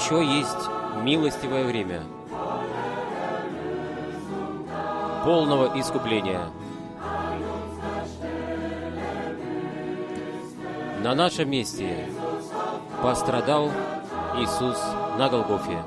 еще 0.00 0.24
есть 0.24 0.70
милостивое 1.02 1.64
время 1.64 2.02
полного 5.24 5.78
искупления. 5.78 6.40
На 11.02 11.14
нашем 11.14 11.50
месте 11.50 12.08
пострадал 13.02 13.70
Иисус 14.38 14.78
на 15.18 15.28
Голгофе. 15.28 15.82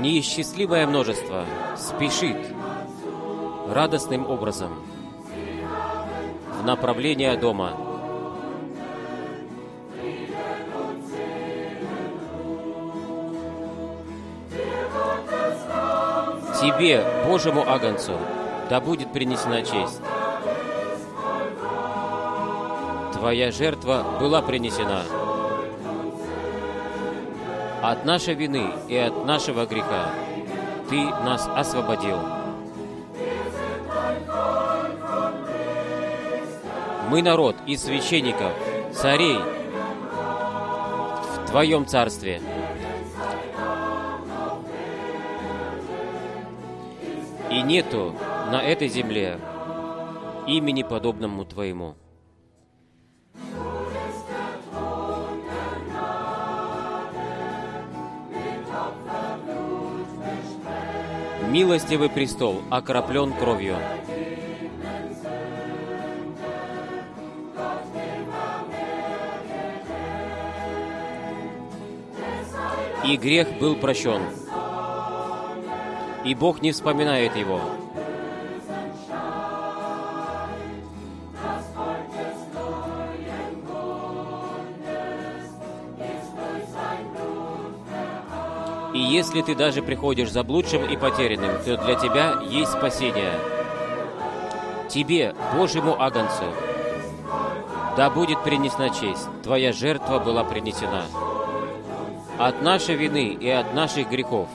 Неисчислимое 0.00 0.86
множество 0.86 1.44
спешит 1.76 2.38
радостным 3.68 4.26
образом 4.30 4.72
в 6.58 6.64
направление 6.64 7.36
дома. 7.36 7.81
Тебе, 16.62 17.04
Божьему 17.26 17.68
Агнцу, 17.68 18.12
да 18.70 18.80
будет 18.80 19.12
принесена 19.12 19.62
честь. 19.62 20.00
Твоя 23.14 23.50
жертва 23.50 24.06
была 24.20 24.42
принесена. 24.42 25.02
От 27.82 28.04
нашей 28.04 28.34
вины 28.34 28.70
и 28.86 28.96
от 28.96 29.26
нашего 29.26 29.66
греха 29.66 30.10
Ты 30.88 31.02
нас 31.04 31.50
освободил. 31.52 32.20
Мы 37.08 37.22
народ 37.22 37.56
из 37.66 37.82
священников, 37.82 38.52
царей 38.94 39.40
в 41.34 41.50
Твоем 41.50 41.86
царстве. 41.86 42.40
Нету 47.72 48.14
на 48.50 48.62
этой 48.62 48.88
земле 48.88 49.38
имени 50.46 50.82
подобному 50.82 51.46
Твоему. 51.46 51.94
Милостивый 61.48 62.10
престол 62.10 62.60
окроплен 62.70 63.32
кровью. 63.32 63.78
И 73.06 73.16
грех 73.16 73.58
был 73.58 73.76
прощен. 73.76 74.20
И 76.24 76.34
Бог 76.34 76.62
не 76.62 76.70
вспоминает 76.70 77.36
его. 77.36 77.60
И 88.94 88.98
если 88.98 89.40
ты 89.40 89.54
даже 89.54 89.82
приходишь 89.82 90.30
заблудшим 90.30 90.84
и 90.84 90.96
потерянным, 90.96 91.62
то 91.64 91.76
для 91.78 91.94
тебя 91.94 92.40
есть 92.48 92.72
спасение. 92.72 93.32
Тебе, 94.88 95.34
Божьему 95.56 96.00
Агнцу, 96.00 96.44
да 97.96 98.10
будет 98.10 98.42
принесена 98.44 98.90
честь. 98.90 99.26
Твоя 99.42 99.72
жертва 99.72 100.18
была 100.18 100.44
принесена. 100.44 101.04
От 102.38 102.62
нашей 102.62 102.94
вины 102.94 103.28
и 103.28 103.48
от 103.48 103.74
наших 103.74 104.10
грехов 104.10 104.48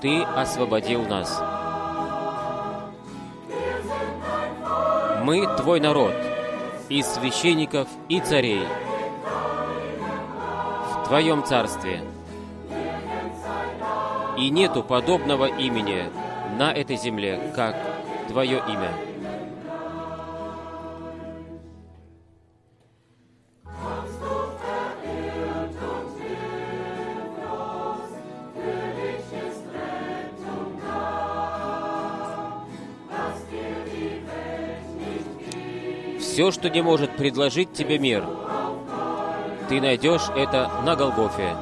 Ты 0.00 0.22
освободил 0.22 1.02
нас. 1.02 1.42
Мы 5.24 5.46
Твой 5.56 5.80
народ, 5.80 6.14
из 6.88 7.06
священников 7.06 7.88
и 8.08 8.20
царей, 8.20 8.66
в 10.94 11.06
Твоем 11.06 11.44
царстве– 11.44 12.02
и 14.40 14.50
нету 14.50 14.82
подобного 14.82 15.44
имени 15.44 16.04
на 16.58 16.72
этой 16.72 16.96
земле, 16.96 17.52
как 17.54 17.76
Твое 18.28 18.62
имя. 18.66 19.09
Все, 36.40 36.52
что 36.52 36.70
не 36.70 36.80
может 36.80 37.18
предложить 37.18 37.74
тебе 37.74 37.98
мир, 37.98 38.24
ты 39.68 39.78
найдешь 39.78 40.22
это 40.34 40.70
на 40.86 40.96
Голгофе. 40.96 41.54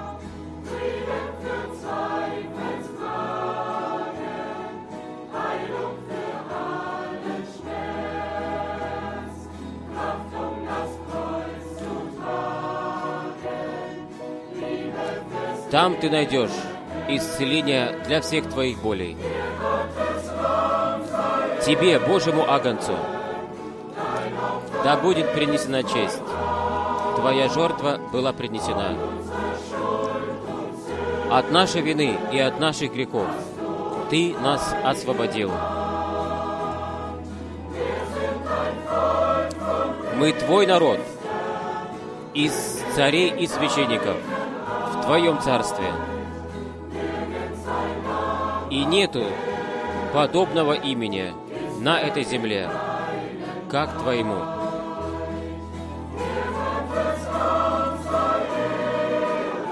Там 15.72 15.96
ты 15.96 16.08
найдешь 16.08 16.50
исцеление 17.08 17.96
для 18.06 18.20
всех 18.20 18.48
твоих 18.48 18.80
болей. 18.80 19.16
Тебе, 21.66 21.98
Божьему 21.98 22.48
Агнцу, 22.48 22.96
да 24.88 24.96
будет 24.96 25.34
принесена 25.34 25.82
честь. 25.82 26.22
Твоя 27.16 27.50
жертва 27.50 28.00
была 28.10 28.32
принесена. 28.32 28.96
От 31.30 31.50
нашей 31.50 31.82
вины 31.82 32.18
и 32.32 32.38
от 32.38 32.58
наших 32.58 32.94
грехов 32.94 33.26
Ты 34.08 34.34
нас 34.40 34.74
освободил. 34.82 35.52
Мы 40.16 40.32
Твой 40.32 40.66
народ, 40.66 41.00
из 42.32 42.54
царей 42.96 43.28
и 43.28 43.46
священников– 43.46 44.16
Твоем 45.04 45.38
Царстве. 45.42 45.92
И 48.70 48.86
нету 48.86 49.26
подобного 50.14 50.72
имени 50.72 51.34
на 51.78 52.00
этой 52.00 52.24
земле, 52.24 52.70
как 53.68 53.92
Твоему. 53.98 54.57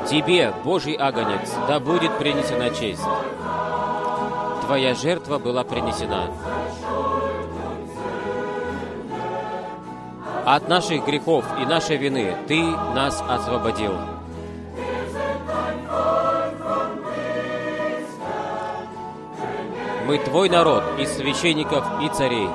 Тебе, 0.09 0.55
Божий 0.65 0.94
Агонец, 0.94 1.53
да 1.67 1.81
будет 1.81 2.17
принесена 2.19 2.71
честь. 2.71 3.03
Твоя 4.65 4.94
жертва 4.94 5.39
была 5.39 5.65
принесена. 5.65 6.28
От 10.45 10.69
наших 10.69 11.05
грехов 11.05 11.45
и 11.61 11.66
нашей 11.66 11.97
вины 11.97 12.37
Ты 12.47 12.62
нас 12.62 13.21
освободил. 13.28 13.95
Мы 20.07 20.19
Твой 20.19 20.48
народ 20.48 20.84
из 20.98 21.16
священников 21.16 21.84
и 22.01 22.09
царей. 22.10 22.48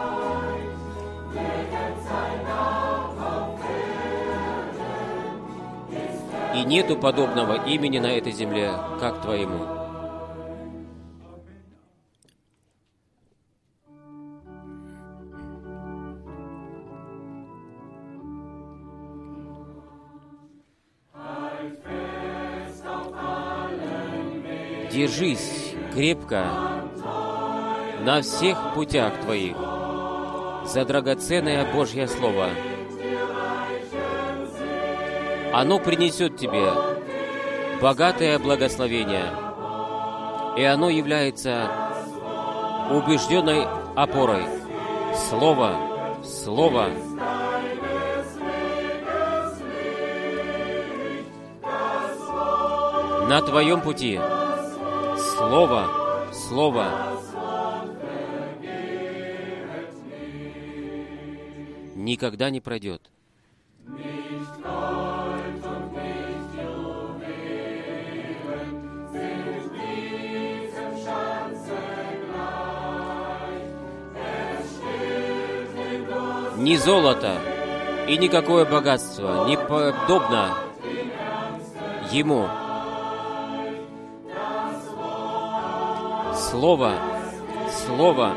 Нету 6.71 6.95
подобного 6.95 7.67
имени 7.67 7.99
на 7.99 8.17
этой 8.17 8.31
земле, 8.31 8.71
как 8.97 9.21
Твоему. 9.21 9.65
Держись 24.89 25.75
крепко 25.93 26.45
на 28.01 28.21
всех 28.21 28.73
путях 28.73 29.19
Твоих 29.21 29.57
за 30.65 30.85
драгоценное 30.85 31.69
Божье 31.73 32.07
Слово 32.07 32.49
оно 35.53 35.79
принесет 35.79 36.37
тебе 36.37 36.71
богатое 37.81 38.39
благословение, 38.39 39.25
и 40.57 40.63
оно 40.63 40.89
является 40.89 41.69
убежденной 42.89 43.65
опорой. 43.95 44.43
Слово, 45.29 45.75
Слово. 46.23 46.89
На 53.27 53.41
твоем 53.41 53.81
пути 53.81 54.19
Слово, 55.17 55.87
Слово. 56.31 56.87
Никогда 61.95 62.49
не 62.49 62.61
пройдет. 62.61 63.10
Ни 76.71 76.77
золото 76.77 77.37
и 78.07 78.17
никакое 78.17 78.63
богатство 78.63 79.45
не 79.45 79.57
подобно 79.57 80.57
Ему. 82.13 82.47
Слово, 86.33 86.93
Слово 87.69 88.33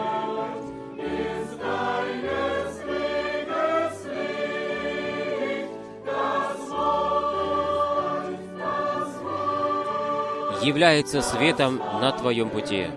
является 10.61 11.23
светом 11.23 11.77
на 12.01 12.11
твоем 12.11 12.51
пути. 12.51 12.89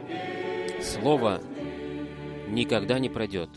Слово 0.81 1.42
никогда 2.48 2.98
не 2.98 3.10
пройдет. 3.10 3.51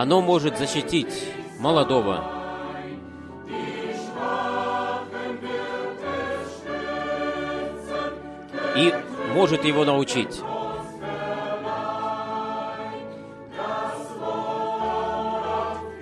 Оно 0.00 0.20
может 0.20 0.56
защитить 0.56 1.28
молодого, 1.58 2.22
и 8.76 8.94
может 9.34 9.64
его 9.64 9.84
научить. 9.84 10.40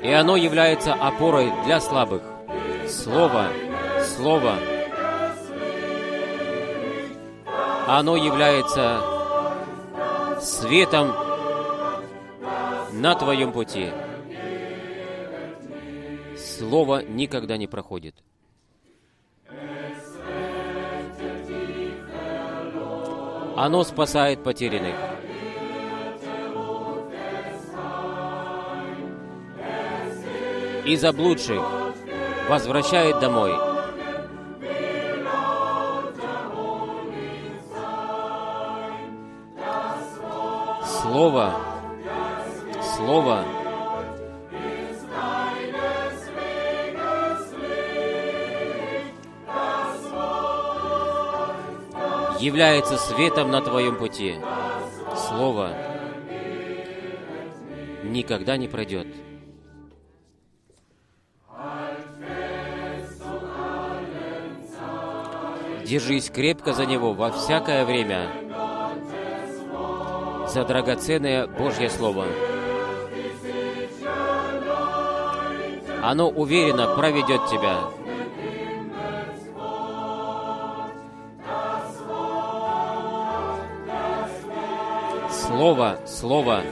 И 0.02 0.12
оно 0.12 0.36
является 0.36 0.92
опорой 0.92 1.50
для 1.64 1.80
слабых. 1.80 2.20
Слово, 2.86 3.46
Слово. 4.14 4.56
Оно 7.86 8.18
является 8.18 9.00
светом 10.42 11.25
на 12.96 13.14
твоем 13.14 13.52
пути. 13.52 13.90
Слово 16.36 17.02
никогда 17.02 17.56
не 17.56 17.66
проходит. 17.66 18.14
Оно 23.56 23.84
спасает 23.84 24.42
потерянных. 24.42 24.94
И 30.84 30.96
заблудших 30.96 31.62
возвращает 32.48 33.18
домой. 33.18 33.52
Слово, 41.02 41.65
Слово 43.06 43.44
является 52.40 52.96
светом 52.96 53.52
на 53.52 53.60
твоем 53.60 53.94
пути. 53.94 54.34
Слово 55.14 55.70
никогда 58.02 58.56
не 58.56 58.66
пройдет. 58.66 59.06
Держись 65.84 66.28
крепко 66.28 66.72
за 66.72 66.86
него 66.86 67.12
во 67.12 67.30
всякое 67.30 67.84
время, 67.84 68.28
за 70.48 70.64
драгоценное 70.64 71.46
Божье 71.46 71.88
Слово. 71.88 72.26
Оно 76.06 76.28
уверенно 76.28 76.94
проведет 76.94 77.46
тебя. 77.46 77.80
Слово, 85.28 85.98
Слово. 86.06 86.62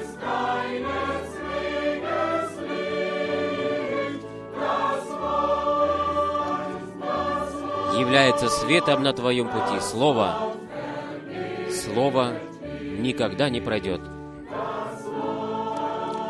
является 7.98 8.48
светом 8.48 9.02
на 9.02 9.12
твоем 9.12 9.48
пути. 9.48 9.80
Слово, 9.80 10.54
Слово 11.68 12.34
никогда 12.98 13.50
не 13.50 13.60
пройдет. 13.60 14.00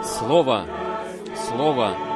Слово, 0.02 0.64
Слово 1.34 2.13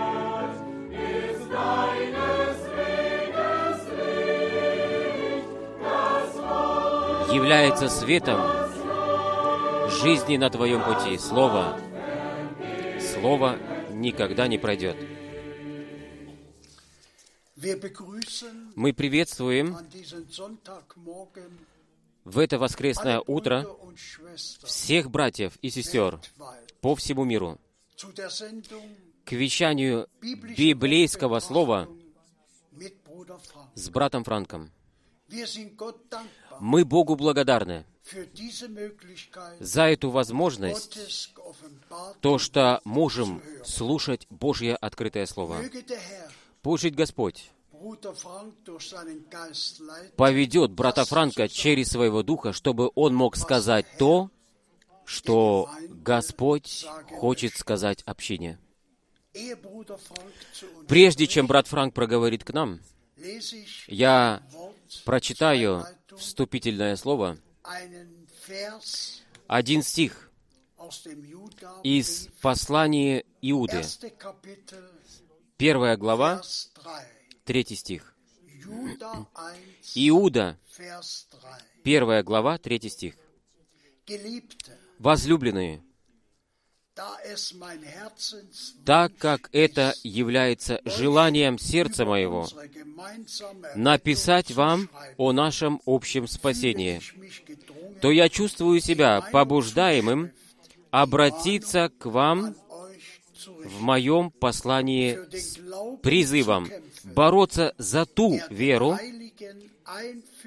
является 7.33 7.89
светом 7.89 8.41
жизни 10.03 10.37
на 10.37 10.51
твоем 10.51 10.83
пути. 10.83 11.19
Слово, 11.19 11.81
Слово 13.01 13.59
никогда 13.91 14.47
не 14.47 14.59
пройдет. 14.59 14.97
Мы 18.77 18.93
приветствуем 18.93 19.77
в 22.25 22.39
это 22.39 22.59
воскресное 22.59 23.21
утро 23.27 23.67
всех 24.65 25.11
братьев 25.11 25.57
и 25.61 25.71
сестер 25.71 26.21
по 26.81 26.95
всему 26.95 27.25
миру 27.25 27.59
к 29.25 29.33
вещанию 29.33 30.09
библейского 30.23 31.41
слова 31.41 31.89
с 33.75 33.91
братом 33.91 34.25
Франком. 34.25 34.71
Мы 36.61 36.85
Богу 36.85 37.17
благодарны 37.17 37.85
за 39.61 39.83
эту 39.83 40.11
возможность, 40.11 41.33
то, 42.21 42.39
что 42.39 42.81
можем 42.85 43.43
слушать 43.65 44.27
Божье 44.31 44.77
открытое 44.77 45.27
Слово. 45.27 45.63
Пусть 46.63 46.91
Господь 46.95 47.51
поведет 50.17 50.73
брата 50.73 51.05
Франка 51.05 51.49
через 51.49 51.89
своего 51.89 52.23
духа, 52.23 52.53
чтобы 52.53 52.91
он 52.95 53.15
мог 53.15 53.37
сказать 53.37 53.87
то, 53.99 54.31
что 55.05 55.71
Господь 55.89 56.87
хочет 57.19 57.57
сказать 57.57 58.03
общине. 58.03 58.59
Прежде 60.89 61.27
чем 61.27 61.47
брат 61.47 61.67
Франк 61.69 61.95
проговорит 61.95 62.45
к 62.45 62.53
нам, 62.53 62.81
я 63.87 64.43
прочитаю 65.05 65.85
вступительное 66.17 66.97
слово, 66.97 67.39
один 69.47 69.83
стих 69.83 70.31
из 71.83 72.29
послания 72.41 73.25
Иуды, 73.43 73.83
первая 75.57 75.97
глава, 75.97 76.43
третий 77.45 77.77
стих. 77.77 78.15
Иуда, 79.95 80.59
первая 81.83 82.23
глава, 82.23 82.59
третий 82.59 82.91
стих. 82.91 83.15
Возлюбленные, 84.99 85.83
так 88.85 89.17
как 89.19 89.49
это 89.53 89.95
является 90.03 90.81
желанием 90.85 91.59
сердца 91.59 92.05
моего, 92.05 92.49
написать 93.75 94.51
вам 94.53 94.89
о 95.17 95.33
нашем 95.33 95.81
общем 95.87 96.27
спасении, 96.27 97.01
то 98.01 98.11
я 98.11 98.29
чувствую 98.29 98.81
себя 98.81 99.21
побуждаемым 99.33 100.33
обратиться 100.91 101.91
к 101.99 102.07
вам 102.07 102.55
в 103.47 103.81
моем 103.81 104.31
послании 104.31 105.19
с 105.33 105.59
призывом 106.03 106.69
бороться 107.05 107.75
за 107.79 108.07
ту 108.07 108.41
веру, 108.51 108.99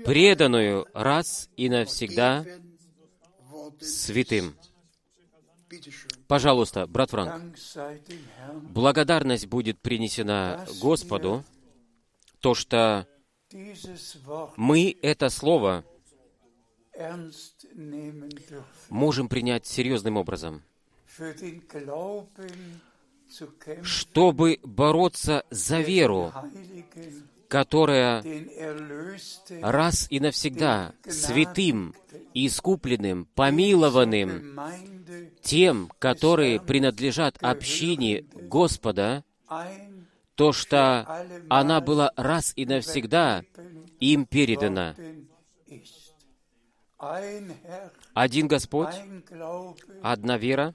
преданную 0.05 0.88
раз 0.93 1.50
и 1.58 1.70
навсегда 1.70 2.46
святым. 3.79 4.55
Пожалуйста, 6.32 6.88
брат 6.88 7.10
Франк, 7.10 7.58
благодарность 8.70 9.48
будет 9.48 9.82
принесена 9.82 10.66
Господу, 10.80 11.44
то, 12.40 12.54
что 12.54 13.06
мы 14.56 14.98
это 15.02 15.30
слово 15.30 15.84
можем 18.88 19.28
принять 19.28 19.68
серьезным 19.68 20.16
образом, 20.16 20.62
чтобы 23.84 24.62
бороться 24.64 25.46
за 25.50 25.82
веру, 25.82 26.32
которая 27.51 28.24
раз 29.62 30.08
и 30.10 30.22
навсегда 30.22 30.93
святым, 31.05 31.93
искупленным, 32.34 33.27
помилованным, 33.36 34.58
тем, 35.41 35.91
которые 36.00 36.62
принадлежат 36.62 37.38
общине 37.41 38.24
Господа, 38.34 39.25
то, 40.36 40.53
что 40.53 41.05
она 41.50 41.81
была 41.81 42.13
раз 42.15 42.53
и 42.55 42.65
навсегда 42.65 43.43
им 44.00 44.25
передана. 44.25 44.96
Один 48.13 48.48
Господь, 48.48 48.96
одна 50.01 50.38
вера, 50.38 50.74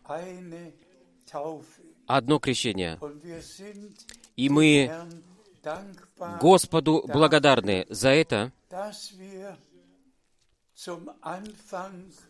одно 2.07 2.39
крещение. 2.39 2.99
И 4.37 4.51
мы 4.51 4.93
Господу 6.41 7.05
благодарны 7.07 7.87
за 7.89 8.11
это, 8.11 8.53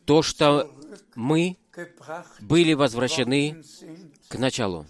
то, 0.05 0.23
что 0.23 0.71
мы 1.15 1.57
были 2.41 2.73
возвращены 2.75 3.63
к 4.29 4.39
началу. 4.39 4.87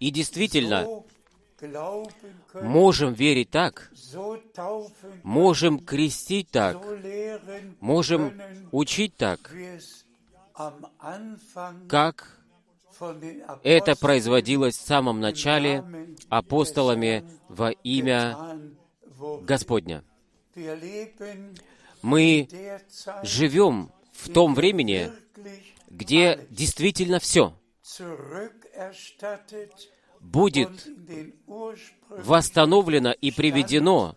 И 0.00 0.10
действительно, 0.10 1.04
можем 2.54 3.12
верить 3.12 3.50
так, 3.50 3.90
можем 5.22 5.78
крестить 5.78 6.50
так, 6.50 6.76
можем 7.80 8.40
учить 8.72 9.16
так, 9.16 9.50
как 11.88 12.37
это 13.62 13.96
производилось 13.96 14.76
в 14.76 14.86
самом 14.86 15.20
начале 15.20 15.84
апостолами 16.28 17.24
во 17.48 17.70
имя. 17.70 18.58
Господня. 19.42 20.04
Мы 22.02 22.48
живем 23.22 23.90
в 24.12 24.32
том 24.32 24.54
времени, 24.54 25.10
где 25.88 26.46
действительно 26.50 27.18
все 27.18 27.54
будет 30.20 30.86
восстановлено 32.08 33.12
и 33.12 33.30
приведено 33.30 34.16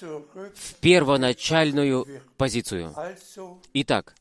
в 0.00 0.74
первоначальную 0.80 2.06
позицию. 2.36 2.94
Итак, 3.74 4.14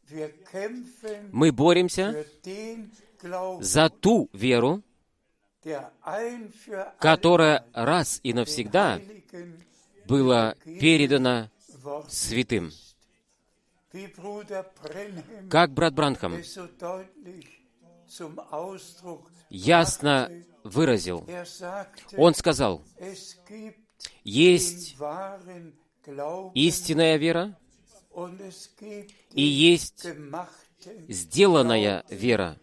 мы 1.31 1.51
боремся 1.51 2.25
за 3.59 3.89
ту 3.89 4.29
веру, 4.33 4.83
которая 6.99 7.65
раз 7.73 8.19
и 8.23 8.33
навсегда 8.33 8.99
была 10.05 10.55
передана 10.63 11.51
святым. 12.09 12.71
Как 15.49 15.71
брат 15.71 15.93
Бранхам 15.93 16.37
ясно 19.49 20.31
выразил, 20.63 21.25
er 21.27 21.87
он 22.17 22.33
сказал, 22.33 22.83
есть 24.23 24.95
истинная 26.53 27.17
вера 27.17 27.57
и 29.33 29.41
есть 29.41 30.07
сделанная 31.07 32.05
вера, 32.09 32.57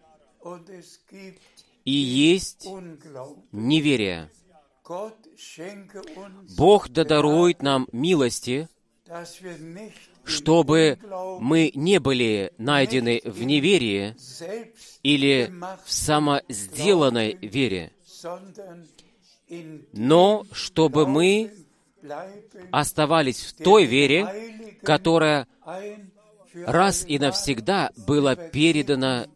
и 1.85 1.91
есть 1.91 2.67
неверие. 3.51 4.29
Бог 6.57 6.89
да 6.89 7.03
дарует 7.03 7.61
нам 7.61 7.87
милости, 7.91 8.67
чтобы 10.23 10.99
мы 11.39 11.71
не 11.75 11.99
были 11.99 12.53
найдены 12.57 13.21
в 13.23 13.43
неверии 13.43 14.15
или 15.03 15.51
в 15.85 15.91
самосделанной 15.91 17.37
вере, 17.41 17.91
но 19.93 20.45
чтобы 20.51 21.07
мы 21.07 21.51
оставались 22.71 23.41
в 23.41 23.63
той 23.63 23.85
вере, 23.85 24.77
которая 24.83 25.47
раз 26.53 27.05
и 27.07 27.19
навсегда 27.19 27.91
была 27.95 28.35
передана 28.35 29.27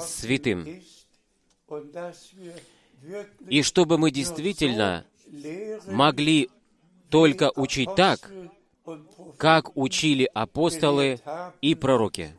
святым. 0.00 0.82
И 3.48 3.62
чтобы 3.62 3.98
мы 3.98 4.10
действительно 4.10 5.04
могли 5.86 6.50
только 7.10 7.50
учить 7.54 7.90
так, 7.96 8.30
как 9.36 9.76
учили 9.76 10.30
апостолы 10.32 11.20
и 11.60 11.74
пророки. 11.74 12.34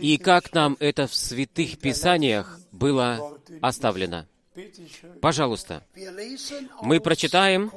И 0.00 0.18
как 0.18 0.52
нам 0.52 0.76
это 0.78 1.06
в 1.06 1.14
святых 1.14 1.78
писаниях 1.78 2.60
было 2.70 3.38
оставлено. 3.60 4.26
Пожалуйста, 5.20 5.84
мы 6.82 7.00
прочитаем 7.00 7.72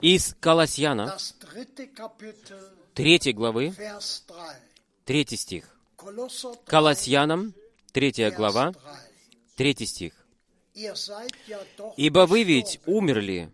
из 0.00 0.34
Kapitel, 0.40 1.10
3 2.94 3.32
главы, 3.34 3.68
Vers 3.68 4.22
3 5.04 5.24
3. 5.24 5.36
стих. 5.36 5.77
Kolosser 5.98 6.54
3, 6.54 6.64
Колосьянам, 6.64 7.54
3 7.92 8.10
Vers 8.10 8.36
глава, 8.36 8.72
3. 9.56 9.74
3 9.74 9.86
стих. 9.86 10.12
«Ибо 11.96 12.26
вы 12.26 12.44
ведь 12.44 12.80
умерли, 12.86 13.50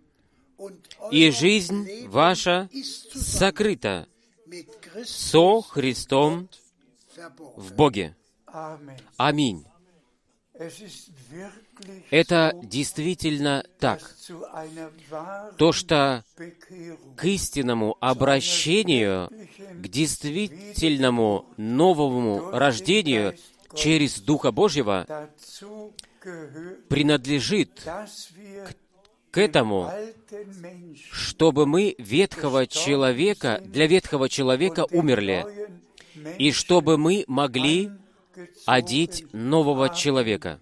и 1.10 1.30
жизнь 1.30 2.06
ваша 2.08 2.68
сокрыта 3.14 4.06
со 5.04 5.62
Христом 5.62 6.50
в 7.56 7.72
Боге». 7.72 8.14
Аминь. 9.16 9.64
Это 12.10 12.52
действительно 12.62 13.64
так. 13.78 14.00
То, 15.58 15.72
что 15.72 16.24
к 17.16 17.24
истинному 17.24 17.96
обращению, 18.00 19.30
к 19.72 19.88
действительному 19.88 21.46
новому 21.56 22.50
рождению 22.50 23.34
через 23.74 24.20
Духа 24.20 24.52
Божьего 24.52 25.28
принадлежит 26.88 27.82
wir 27.84 28.66
к 29.34 29.38
этому, 29.38 29.90
чтобы 31.10 31.66
мы 31.66 31.96
ветхого 31.98 32.68
человека, 32.68 33.60
для 33.64 33.88
ветхого 33.88 34.28
человека 34.28 34.86
умерли, 34.92 35.44
и 36.38 36.52
чтобы 36.52 36.98
мы 36.98 37.24
могли 37.26 37.90
одеть 38.64 39.26
нового 39.32 39.88
человека, 39.88 40.60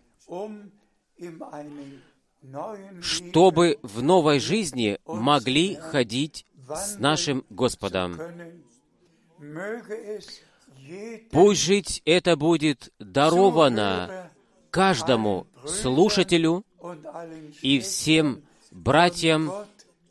чтобы 3.01 3.79
в 3.83 4.03
новой 4.03 4.41
жизни 4.41 4.99
могли 5.07 5.77
ходить 5.77 6.47
с 6.69 6.99
нашим 6.99 7.45
Господом. 7.51 8.19
Пусть 11.31 11.63
жить 11.63 12.03
это 12.05 12.37
будет 12.37 12.93
даровано 12.99 14.31
каждому 14.71 15.47
слушателю 15.67 16.65
и 17.63 17.81
всем 17.81 18.43
братьям 18.71 19.53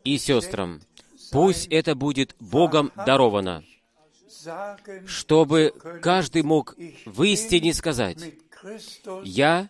и 0.03 0.17
сестрам. 0.17 0.81
Пусть 1.31 1.67
это 1.67 1.95
будет 1.95 2.35
Богом 2.39 2.91
даровано, 2.95 3.63
чтобы 5.05 5.73
каждый 6.01 6.43
мог 6.43 6.75
в 7.05 7.23
истине 7.23 7.73
сказать, 7.73 8.35
«Я 9.23 9.69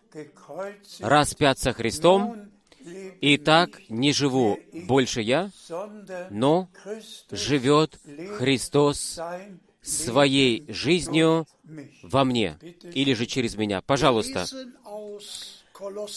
распят 0.99 1.59
со 1.59 1.73
Христом, 1.73 2.49
и 3.21 3.37
так 3.37 3.79
не 3.89 4.11
живу 4.11 4.59
больше 4.87 5.21
я, 5.21 5.51
но 6.29 6.69
живет 7.31 7.99
Христос 8.37 9.19
своей 9.81 10.65
жизнью 10.71 11.47
во 12.03 12.23
мне 12.23 12.57
или 12.83 13.13
же 13.13 13.25
через 13.25 13.55
меня. 13.55 13.81
Пожалуйста, 13.81 14.45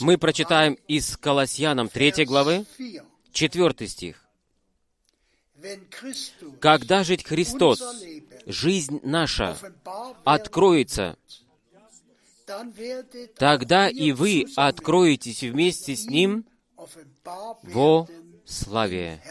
мы 0.00 0.18
прочитаем 0.18 0.78
из 0.88 1.16
Колоссянам 1.16 1.88
3 1.88 2.24
главы, 2.24 2.64
4. 3.32 3.74
4 3.74 3.88
стих. 3.88 4.20
Когда 6.60 7.04
жить 7.04 7.24
Христос 7.24 7.82
жизнь 8.46 9.00
наша 9.02 9.56
откроется, 10.24 11.16
тогда 13.36 13.88
и 13.88 14.12
вы 14.12 14.46
откроетесь 14.56 15.42
вместе 15.42 15.96
с 15.96 16.06
Ним 16.06 16.44
во 17.62 18.06
славе. 18.44 19.22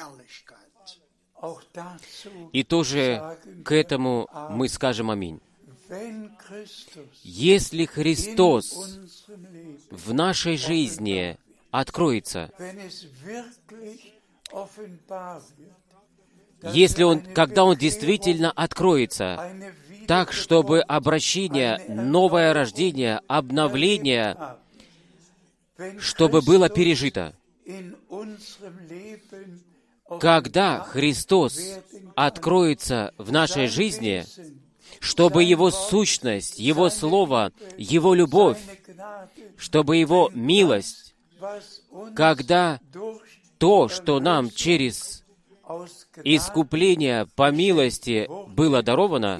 И 2.53 2.63
тоже 2.63 3.37
к 3.65 3.71
этому 3.71 4.29
мы 4.49 4.69
скажем 4.69 5.11
аминь. 5.11 5.41
Если 7.23 7.85
Христос 7.85 8.99
в 9.91 10.13
нашей 10.13 10.57
жизни 10.57 11.37
откроется, 11.71 12.49
если 16.63 17.03
Он, 17.03 17.19
когда 17.19 17.65
Он 17.65 17.75
действительно 17.75 18.51
откроется, 18.51 19.53
так, 20.07 20.31
чтобы 20.31 20.81
обращение, 20.81 21.79
новое 21.87 22.53
рождение, 22.53 23.21
обновление, 23.27 24.37
чтобы 25.99 26.41
было 26.41 26.69
пережито. 26.69 27.33
Когда 30.19 30.79
Христос 30.81 31.79
откроется 32.15 33.13
в 33.17 33.31
нашей 33.31 33.67
жизни, 33.67 34.25
чтобы 34.99 35.43
Его 35.43 35.71
сущность, 35.71 36.59
Его 36.59 36.89
Слово, 36.89 37.51
Его 37.77 38.13
любовь, 38.13 38.59
чтобы 39.57 39.97
Его 39.97 40.29
милость, 40.33 41.15
когда 42.15 42.79
то, 43.57 43.89
что 43.89 44.19
нам 44.19 44.49
через 44.49 45.23
искупление 46.23 47.27
по 47.35 47.51
милости 47.51 48.27
было 48.49 48.83
даровано, 48.83 49.39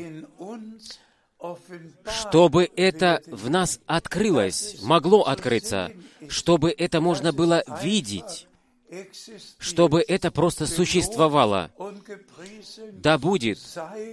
чтобы 2.06 2.70
это 2.76 3.22
в 3.28 3.50
нас 3.50 3.80
открылось, 3.86 4.82
могло 4.82 5.24
открыться, 5.24 5.92
чтобы 6.30 6.72
это 6.72 7.02
можно 7.02 7.34
было 7.34 7.64
видеть, 7.82 8.48
чтобы 9.58 10.04
это 10.08 10.32
просто 10.32 10.68
существовало. 10.68 11.72
Да 12.94 13.18
будет 13.18 13.60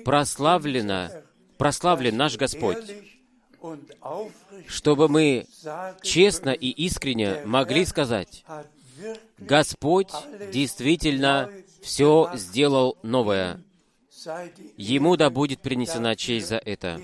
прославлено, 0.05 1.11
прославлен 1.57 2.17
наш 2.17 2.37
Господь, 2.37 2.79
чтобы 4.67 5.09
мы 5.09 5.47
честно 6.03 6.51
и 6.51 6.69
искренне 6.71 7.43
могли 7.45 7.85
сказать, 7.85 8.45
Господь 9.39 10.11
действительно 10.53 11.51
все 11.83 12.31
сделал 12.35 12.99
новое. 13.03 13.63
Ему 14.77 15.17
да 15.17 15.31
будет 15.31 15.61
принесена 15.61 16.17
честь 16.17 16.49
за 16.49 16.57
это 16.57 17.01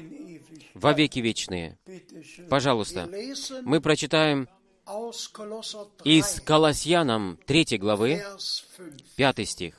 во 0.74 0.92
веки 0.92 1.20
вечные. 1.20 1.78
Пожалуйста, 2.48 3.08
мы 3.62 3.80
прочитаем 3.80 4.48
aus 4.86 5.28
Kolosser 5.32 5.88
3, 5.98 6.18
из 6.18 6.40
Колоссянам 6.42 7.38
3 7.46 7.78
главы, 7.78 8.22
Vers 8.22 8.64
5. 9.16 9.34
5 9.34 9.48
стих. 9.48 9.74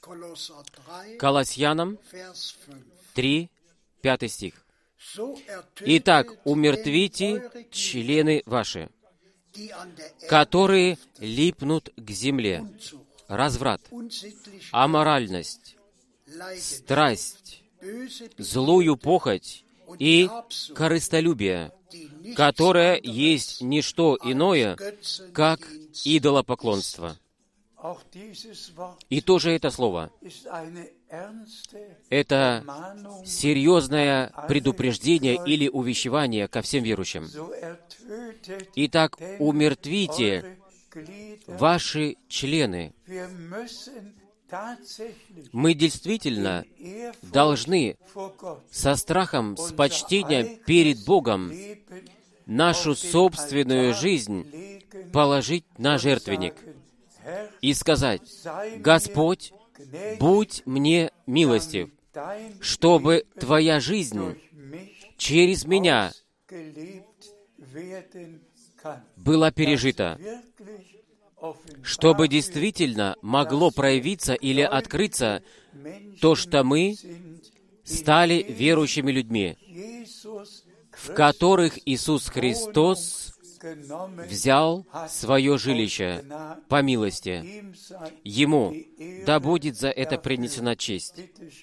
Kolosser 0.00 0.64
3, 1.04 1.18
Колоссянам 1.18 1.98
Vers 2.10 2.56
5. 2.66 2.76
3, 3.14 3.50
5 4.00 4.30
стих. 4.30 4.54
Итак, 5.80 6.32
умертвите 6.44 7.50
члены 7.70 8.42
ваши, 8.46 8.88
которые 10.28 10.98
липнут 11.18 11.92
к 11.96 12.10
земле. 12.10 12.64
Разврат, 13.28 13.80
аморальность, 14.72 15.76
страсть, 16.58 17.62
злую 18.38 18.96
похоть 18.96 19.64
и 19.98 20.28
корыстолюбие, 20.74 21.72
которое 22.36 23.00
есть 23.02 23.62
не 23.62 23.82
что 23.82 24.18
иное, 24.22 24.76
как 25.32 25.60
идолопоклонство. 26.04 27.16
И 29.08 29.20
тоже 29.22 29.52
это 29.52 29.70
слово. 29.70 30.12
Это 32.10 32.64
серьезное 33.24 34.32
предупреждение 34.48 35.40
или 35.46 35.68
увещевание 35.68 36.46
ко 36.46 36.60
всем 36.62 36.84
верующим. 36.84 37.26
Итак, 38.76 39.18
умертвите 39.38 40.58
ваши 41.46 42.16
члены. 42.28 42.92
Мы 45.52 45.74
действительно 45.74 46.64
должны 47.22 47.96
со 48.70 48.96
страхом, 48.96 49.56
с 49.56 49.72
почтением 49.72 50.58
перед 50.64 51.04
Богом 51.04 51.52
нашу 52.46 52.94
собственную 52.94 53.94
жизнь 53.94 54.46
положить 55.12 55.64
на 55.78 55.98
жертвенник 55.98 56.54
и 57.60 57.72
сказать, 57.74 58.22
«Господь, 58.78 59.52
будь 60.18 60.62
мне 60.66 61.12
милостив, 61.26 61.90
чтобы 62.60 63.24
Твоя 63.38 63.78
жизнь 63.80 64.36
через 65.16 65.64
меня 65.64 66.12
была 69.16 69.50
пережита, 69.52 70.18
чтобы 71.82 72.28
действительно 72.28 73.16
могло 73.22 73.70
проявиться 73.70 74.34
или 74.34 74.62
открыться 74.62 75.42
то, 76.20 76.34
что 76.34 76.64
мы 76.64 76.96
стали 77.84 78.44
верующими 78.48 79.10
людьми, 79.10 79.56
в 80.92 81.14
которых 81.14 81.78
Иисус 81.86 82.28
Христос 82.28 83.34
взял 84.28 84.86
свое 85.08 85.58
жилище 85.58 86.24
по 86.68 86.82
милости. 86.82 87.64
Ему 88.24 88.74
да 89.26 89.38
будет 89.40 89.76
за 89.76 89.90
это 89.90 90.18
принесена 90.18 90.76
честь. 90.76 91.14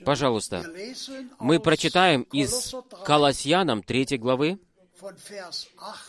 Пожалуйста, 0.06 0.63
мы 1.40 1.60
прочитаем 1.60 2.22
из 2.32 2.74
Kolosser 2.74 2.84
3 2.92 3.06
Колоссянам 3.06 3.84
3 3.84 4.18
главы 4.18 4.50
von 4.50 4.58
Vers 4.58 4.60
8 4.60 4.67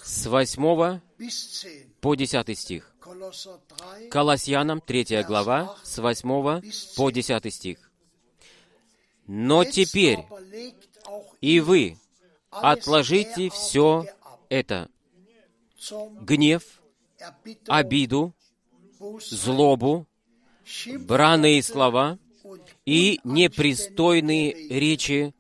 с 0.02 0.26
8 0.26 1.00
bis 1.18 1.30
10. 1.62 2.00
по 2.00 2.14
10 2.14 2.58
стих. 2.58 2.94
Kolosser 3.00 3.58
3, 3.98 4.08
Колоссянам 4.08 4.80
3 4.80 5.24
глава 5.24 5.76
с 5.82 5.98
8 5.98 6.62
по 6.96 7.10
10 7.10 7.54
стих. 7.54 7.90
Но 9.26 9.64
теперь 9.64 10.24
и 11.40 11.60
вы 11.60 11.98
отложите 12.50 13.50
все 13.50 14.06
это, 14.48 14.88
гнев, 16.20 16.62
обиду, 17.66 18.34
злобу, 19.20 20.06
бранные 21.00 21.62
слова 21.62 22.18
и 22.86 23.20
непристойные 23.24 24.52
речи 24.68 25.34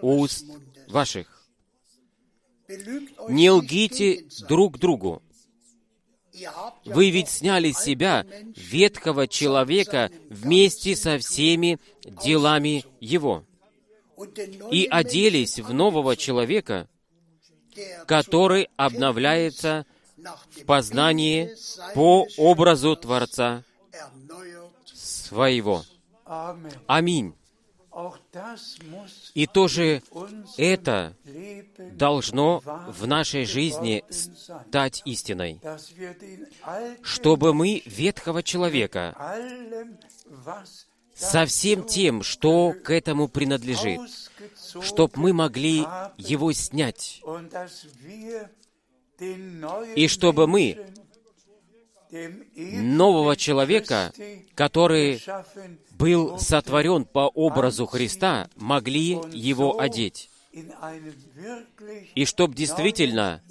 уст 0.00 0.46
ваших. 0.88 1.35
Не 3.28 3.50
лгите 3.50 4.24
друг 4.48 4.78
другу. 4.78 5.22
Вы 6.84 7.10
ведь 7.10 7.28
сняли 7.28 7.72
с 7.72 7.78
себя 7.78 8.26
ветхого 8.54 9.26
человека 9.26 10.10
вместе 10.28 10.94
со 10.94 11.18
всеми 11.18 11.78
делами 12.04 12.84
его 13.00 13.44
и 14.70 14.86
оделись 14.90 15.58
в 15.58 15.72
нового 15.72 16.16
человека, 16.16 16.88
который 18.06 18.68
обновляется 18.76 19.86
в 20.50 20.64
познании 20.64 21.54
по 21.94 22.26
образу 22.36 22.96
Творца 22.96 23.62
своего. 24.94 25.84
Аминь. 26.86 27.34
И 29.34 29.46
тоже 29.46 30.02
это 30.58 31.16
должно 31.78 32.62
в 32.88 33.06
нашей 33.06 33.46
жизни 33.46 34.04
стать 34.10 35.02
истиной, 35.06 35.60
чтобы 37.02 37.54
мы 37.54 37.82
ветхого 37.86 38.42
человека 38.42 39.16
со 41.14 41.46
всем 41.46 41.84
тем, 41.84 42.22
что 42.22 42.74
к 42.84 42.90
этому 42.90 43.28
принадлежит, 43.28 44.00
ausgezogen 44.00 44.82
чтоб 44.82 45.16
мы 45.16 45.32
могли 45.32 45.86
его 46.18 46.52
снять, 46.52 47.22
и 49.96 50.08
чтобы 50.08 50.46
мы 50.46 50.86
нового 52.12 53.36
человека, 53.36 54.12
который 54.54 55.22
был 55.92 56.38
сотворен 56.38 57.04
по 57.04 57.28
образу 57.28 57.86
Христа, 57.86 58.48
могли 58.56 59.18
его 59.32 59.78
одеть. 59.80 60.30
И 62.14 62.24
чтоб 62.24 62.54
действительно 62.54 63.42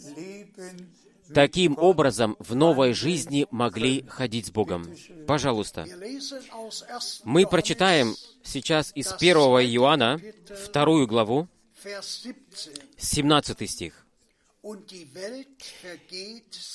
таким 1.33 1.77
образом 1.77 2.35
в 2.39 2.55
новой 2.55 2.93
жизни 2.93 3.47
могли 3.51 4.03
ходить 4.07 4.47
с 4.47 4.51
Богом. 4.51 4.87
Пожалуйста. 5.27 5.81
Wir 5.81 5.99
lesen 5.99 6.43
aus 6.51 6.83
1. 6.87 7.21
Мы 7.23 7.45
прочитаем 7.45 8.15
сейчас 8.43 8.91
из 8.95 9.11
1 9.11 9.37
Иоанна, 9.37 10.19
вторую 10.63 11.07
главу, 11.07 11.47
Vers 11.83 12.23
17. 12.23 12.81
17 12.97 13.69
стих. 13.69 14.04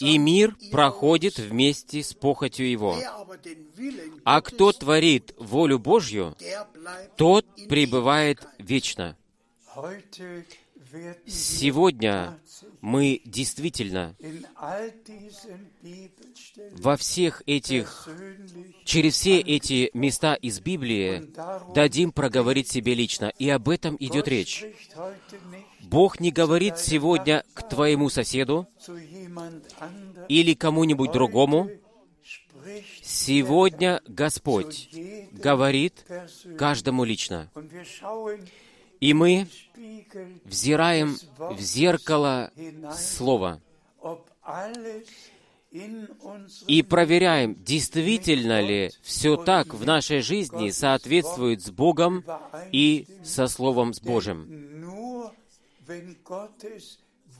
«И 0.01 0.19
мир 0.19 0.57
проходит 0.71 1.39
вместе 1.39 2.03
с 2.03 2.15
похотью 2.15 2.71
его. 2.71 2.97
А 4.25 4.41
кто 4.43 4.73
творит 4.73 5.35
волю 5.39 5.79
Божью, 5.79 6.37
тот 7.17 7.47
пребывает 7.69 8.47
вечно». 8.59 9.17
Сегодня 11.27 12.39
мы 12.81 13.21
действительно 13.25 14.17
во 16.73 16.97
всех 16.97 17.43
этих, 17.47 18.09
через 18.85 19.15
все 19.15 19.41
эти 19.41 19.91
места 19.95 20.35
из 20.35 20.61
Библии 20.61 21.31
дадим 21.75 22.13
проговорить 22.13 22.71
себе 22.71 22.95
лично. 22.95 23.33
И 23.39 23.49
об 23.51 23.69
этом 23.69 23.97
идет 24.01 24.29
речь. 24.29 24.65
Бог 25.81 26.21
не 26.21 26.31
говорит 26.31 26.79
сегодня 26.79 27.45
к 27.55 27.69
твоему 27.69 28.09
соседу 28.09 28.69
или 30.29 30.55
кому-нибудь 30.55 31.13
другому. 31.13 31.71
Сегодня 33.03 34.01
Господь 34.07 34.89
говорит 35.33 36.07
каждому 36.59 37.05
лично. 37.05 37.51
И 39.01 39.15
мы 39.15 39.47
взираем 40.45 41.17
в 41.39 41.61
зеркало 41.61 42.51
Слова 42.95 43.61
и 46.67 46.83
проверяем, 46.83 47.57
действительно 47.63 48.61
ли 48.61 48.91
все 49.03 49.37
так 49.37 49.73
в 49.73 49.87
нашей 49.87 50.21
жизни 50.21 50.71
соответствует 50.71 51.63
с 51.63 51.71
Богом 51.71 52.25
и 52.73 53.07
со 53.23 53.47
Словом 53.47 53.95
с 53.95 54.01
Божьим. 54.01 54.49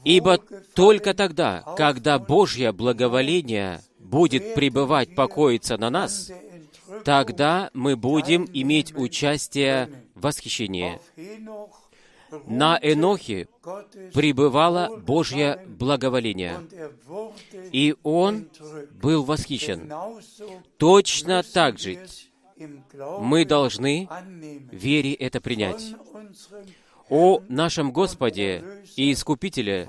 Ибо 0.03 0.37
только 0.73 1.13
тогда, 1.13 1.61
когда 1.77 2.17
Божье 2.19 2.71
благоволение 2.71 3.81
будет 3.99 4.55
пребывать, 4.55 5.13
покоиться 5.13 5.77
на 5.77 5.89
нас, 5.89 6.31
тогда 7.03 7.69
мы 7.73 7.95
будем 7.95 8.47
иметь 8.51 8.95
участие 8.95 9.89
в 10.21 10.23
восхищении. 10.23 10.93
auf 10.93 11.01
Henoch 11.17 11.91
На 12.47 12.79
Энохе 12.81 13.47
пребывало 14.13 14.97
Божье 14.97 15.65
благоволение, 15.67 16.61
и 17.71 17.95
он 18.03 18.49
был 19.01 19.23
восхищен. 19.23 19.91
Точно 20.77 21.43
так 21.43 21.77
же 21.77 21.99
мы 23.19 23.45
должны 23.45 24.07
вере 24.71 25.13
это 25.13 25.41
принять. 25.41 25.93
О 27.09 27.41
нашем 27.49 27.91
Господе 27.91 28.63
и 28.95 29.11
Искупителе 29.11 29.85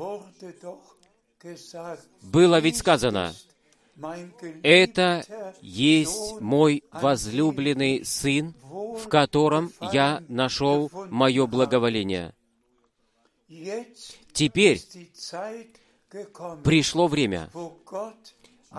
было 2.23 2.59
ведь 2.59 2.77
сказано, 2.77 3.33
«Это 4.63 5.25
есть 5.61 6.41
мой 6.41 6.83
возлюбленный 6.93 8.05
Сын, 8.05 8.55
в 8.63 9.09
котором 9.09 9.73
я 9.93 10.23
нашел 10.29 10.91
мое 11.11 11.47
благоволение». 11.47 12.35
Теперь 14.33 14.81
пришло 16.65 17.07
время, 17.07 17.51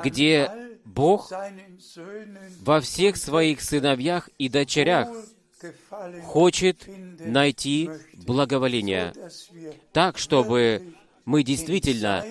где 0.04 0.52
Бог 0.86 1.32
во 2.62 2.82
всех 2.82 3.18
своих 3.18 3.62
сыновьях 3.62 4.30
и 4.38 4.50
дочерях 4.50 5.10
хочет 6.24 6.88
найти 7.20 7.90
благоволение, 8.26 9.14
так, 9.92 10.18
чтобы 10.18 10.94
мы 11.26 11.44
действительно 11.44 12.26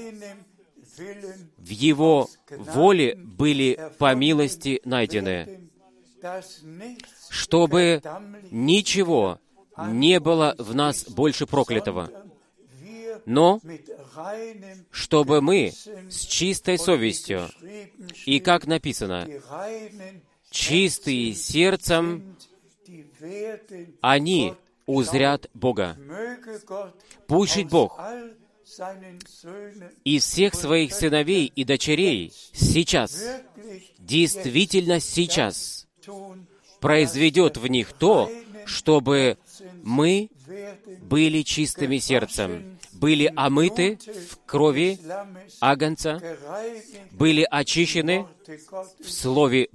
в 1.58 1.68
Его 1.68 2.28
воле 2.50 3.14
были 3.16 3.78
по 3.98 4.14
милости 4.14 4.80
найдены, 4.84 5.70
чтобы 7.30 8.02
ничего 8.50 9.38
не 9.88 10.20
было 10.20 10.54
в 10.58 10.74
нас 10.74 11.04
больше 11.04 11.46
проклятого, 11.46 12.10
но 13.24 13.60
чтобы 14.90 15.40
мы 15.40 15.72
с 16.10 16.20
чистой 16.26 16.78
совестью, 16.78 17.48
и 18.26 18.40
как 18.40 18.66
написано, 18.66 19.28
чистые 20.50 21.34
сердцем, 21.34 22.36
они 24.00 24.54
узрят 24.86 25.48
Бога. 25.54 25.96
Пусть 27.26 27.64
Бог 27.64 27.98
из 30.04 30.24
всех 30.24 30.54
своих 30.54 30.94
сыновей 30.94 31.52
и 31.54 31.64
дочерей 31.64 32.32
сейчас, 32.52 33.24
действительно 33.98 35.00
сейчас, 35.00 35.86
произведет 36.80 37.56
в 37.56 37.66
них 37.66 37.92
то, 37.92 38.30
чтобы 38.64 39.38
мы 39.82 40.30
были 41.02 41.42
чистыми 41.42 41.98
сердцем, 41.98 42.78
были 42.92 43.32
омыты 43.34 43.98
в 44.30 44.38
крови 44.46 44.98
Агнца, 45.60 46.20
были 47.12 47.46
очищены 47.50 48.26
в 49.00 49.10
Слове 49.10 49.68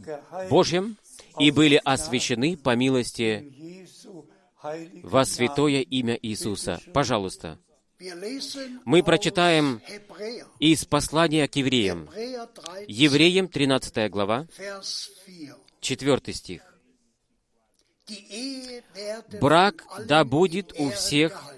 Божьем 0.49 0.97
и 1.39 1.51
были 1.51 1.79
освящены 1.83 2.57
по 2.57 2.75
милости 2.75 3.53
во 5.03 5.25
святое 5.25 5.81
имя 5.81 6.17
Иисуса. 6.21 6.81
Пожалуйста. 6.93 7.59
Мы 8.85 9.01
прочитаем 9.01 9.81
из 10.59 10.85
послания 10.85 11.47
к 11.47 11.55
евреям. 11.55 12.09
Hebräer 12.15 12.47
13, 12.53 12.85
Евреям 12.87 13.47
13 13.47 14.11
глава, 14.11 14.47
Vers 14.57 15.09
4. 15.81 16.21
4 16.21 16.33
стих. 16.33 16.61
Брак 19.41 19.83
да 20.05 20.23
будет 20.23 20.73
у 20.79 20.91
всех 20.91 21.55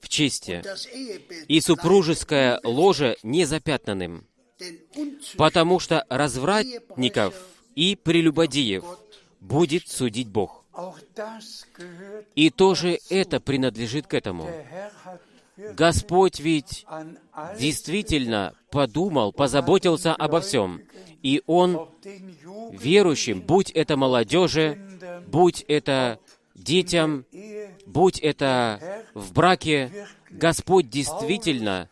в 0.00 0.08
чести, 0.10 0.62
и 1.48 1.60
супружеское 1.60 2.60
ложе 2.62 3.16
незапятнанным, 3.22 4.26
потому 5.36 5.80
что 5.80 6.04
развратников 6.10 7.34
и 7.74 7.96
прелюбодеев 7.96 8.84
будет 9.40 9.88
судить 9.88 10.28
Бог. 10.28 10.64
И 12.34 12.50
тоже 12.50 13.00
это 13.08 13.40
принадлежит 13.40 14.06
к 14.06 14.14
этому. 14.14 14.50
Господь 15.56 16.40
ведь 16.40 16.84
действительно 17.58 18.54
подумал, 18.70 19.32
позаботился 19.32 20.14
обо 20.14 20.40
всем. 20.40 20.82
И 21.22 21.42
Он 21.46 21.88
верующим, 22.72 23.40
будь 23.40 23.70
это 23.70 23.96
молодежи, 23.96 24.78
будь 25.26 25.64
это 25.68 26.18
детям, 26.54 27.24
будь 27.86 28.18
это 28.18 29.04
в 29.14 29.32
браке, 29.32 29.90
Господь 30.30 30.90
действительно 30.90 31.88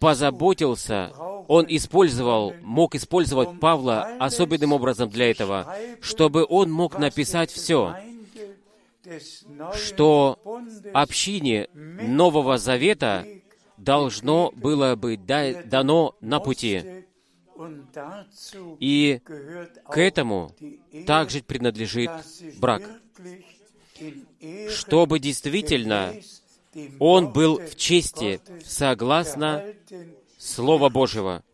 позаботился, 0.00 1.12
Он 1.46 1.66
использовал, 1.68 2.54
мог 2.62 2.94
использовать 2.96 3.60
Павла 3.60 4.16
особенным 4.18 4.72
образом 4.72 5.08
для 5.08 5.30
этого, 5.30 5.76
чтобы 6.00 6.44
он 6.48 6.70
мог 6.70 6.98
написать 6.98 7.50
все, 7.52 7.96
что 9.74 10.38
общине 10.92 11.68
Нового 11.74 12.58
Завета 12.58 13.26
должно 13.76 14.52
было 14.52 14.94
быть 14.96 15.24
да- 15.26 15.62
дано 15.64 16.14
на 16.20 16.40
пути. 16.40 17.04
И 18.80 19.20
к 19.24 19.96
этому 19.96 20.54
также 21.06 21.42
принадлежит 21.42 22.10
брак, 22.58 22.82
чтобы 24.68 25.18
действительно 25.18 26.14
он 26.98 27.32
был 27.32 27.58
в 27.58 27.76
чести 27.76 28.40
согласно. 28.64 29.64
Слова 30.38 30.88
Божьего. 30.88 31.44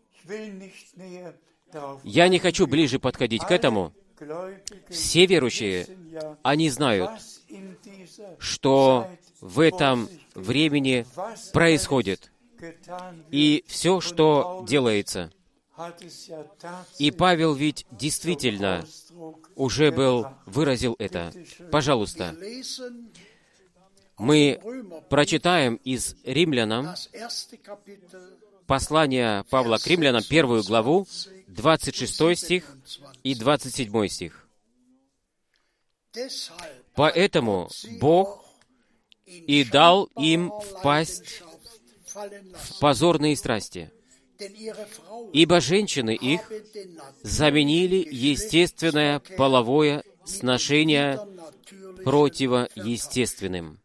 Я 2.02 2.28
не 2.28 2.38
хочу 2.38 2.66
ближе 2.66 2.98
подходить 2.98 3.44
к 3.44 3.50
этому. 3.50 3.92
Все 4.88 5.26
верующие, 5.26 5.86
они 6.42 6.70
знают, 6.70 7.10
что 8.38 9.08
в 9.40 9.60
этом 9.60 10.08
времени 10.34 11.06
происходит, 11.52 12.30
и 13.30 13.64
все, 13.66 14.00
что 14.00 14.64
делается. 14.66 15.32
И 16.98 17.10
Павел 17.12 17.54
ведь 17.54 17.86
действительно 17.92 18.84
уже 19.54 19.92
был, 19.92 20.26
выразил 20.44 20.96
это. 20.98 21.32
Пожалуйста, 21.70 22.34
мы 24.16 24.60
прочитаем 25.08 25.76
из 25.76 26.16
Римлянам 26.24 26.94
послание 28.66 29.44
Павла 29.50 29.78
к 29.78 29.86
римлянам, 29.86 30.22
первую 30.22 30.62
главу, 30.62 31.06
26 31.46 32.36
стих 32.36 32.76
и 33.22 33.34
27 33.34 34.08
стих. 34.08 34.48
Поэтому 36.98 37.70
Бог 38.00 38.44
и 39.24 39.62
дал 39.62 40.06
им 40.18 40.50
впасть 40.60 41.44
в 42.12 42.80
позорные 42.80 43.36
страсти, 43.36 43.92
ибо 45.32 45.60
женщины 45.60 46.16
их 46.16 46.40
заменили 47.22 48.04
естественное 48.10 49.20
половое 49.36 50.02
сношение 50.24 51.20
противоестественным. 52.04 53.78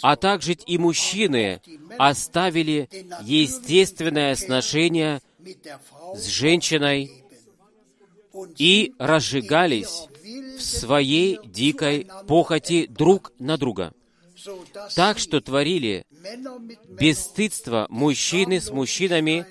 А 0.00 0.16
также 0.16 0.54
и 0.54 0.78
мужчины 0.78 1.60
оставили 1.98 2.88
естественное 3.22 4.34
сношение 4.34 5.20
с 6.14 6.24
женщиной 6.24 7.22
и 8.56 8.94
разжигались 8.98 10.08
своей 10.68 11.38
дикой 11.44 12.08
похоти 12.26 12.86
друг 12.86 13.32
на 13.38 13.56
друга. 13.56 13.92
Так 14.94 15.18
что 15.18 15.40
творили 15.40 16.04
бесстыдство 16.88 17.86
мужчины 17.88 18.60
с 18.60 18.70
мужчинами 18.70 19.46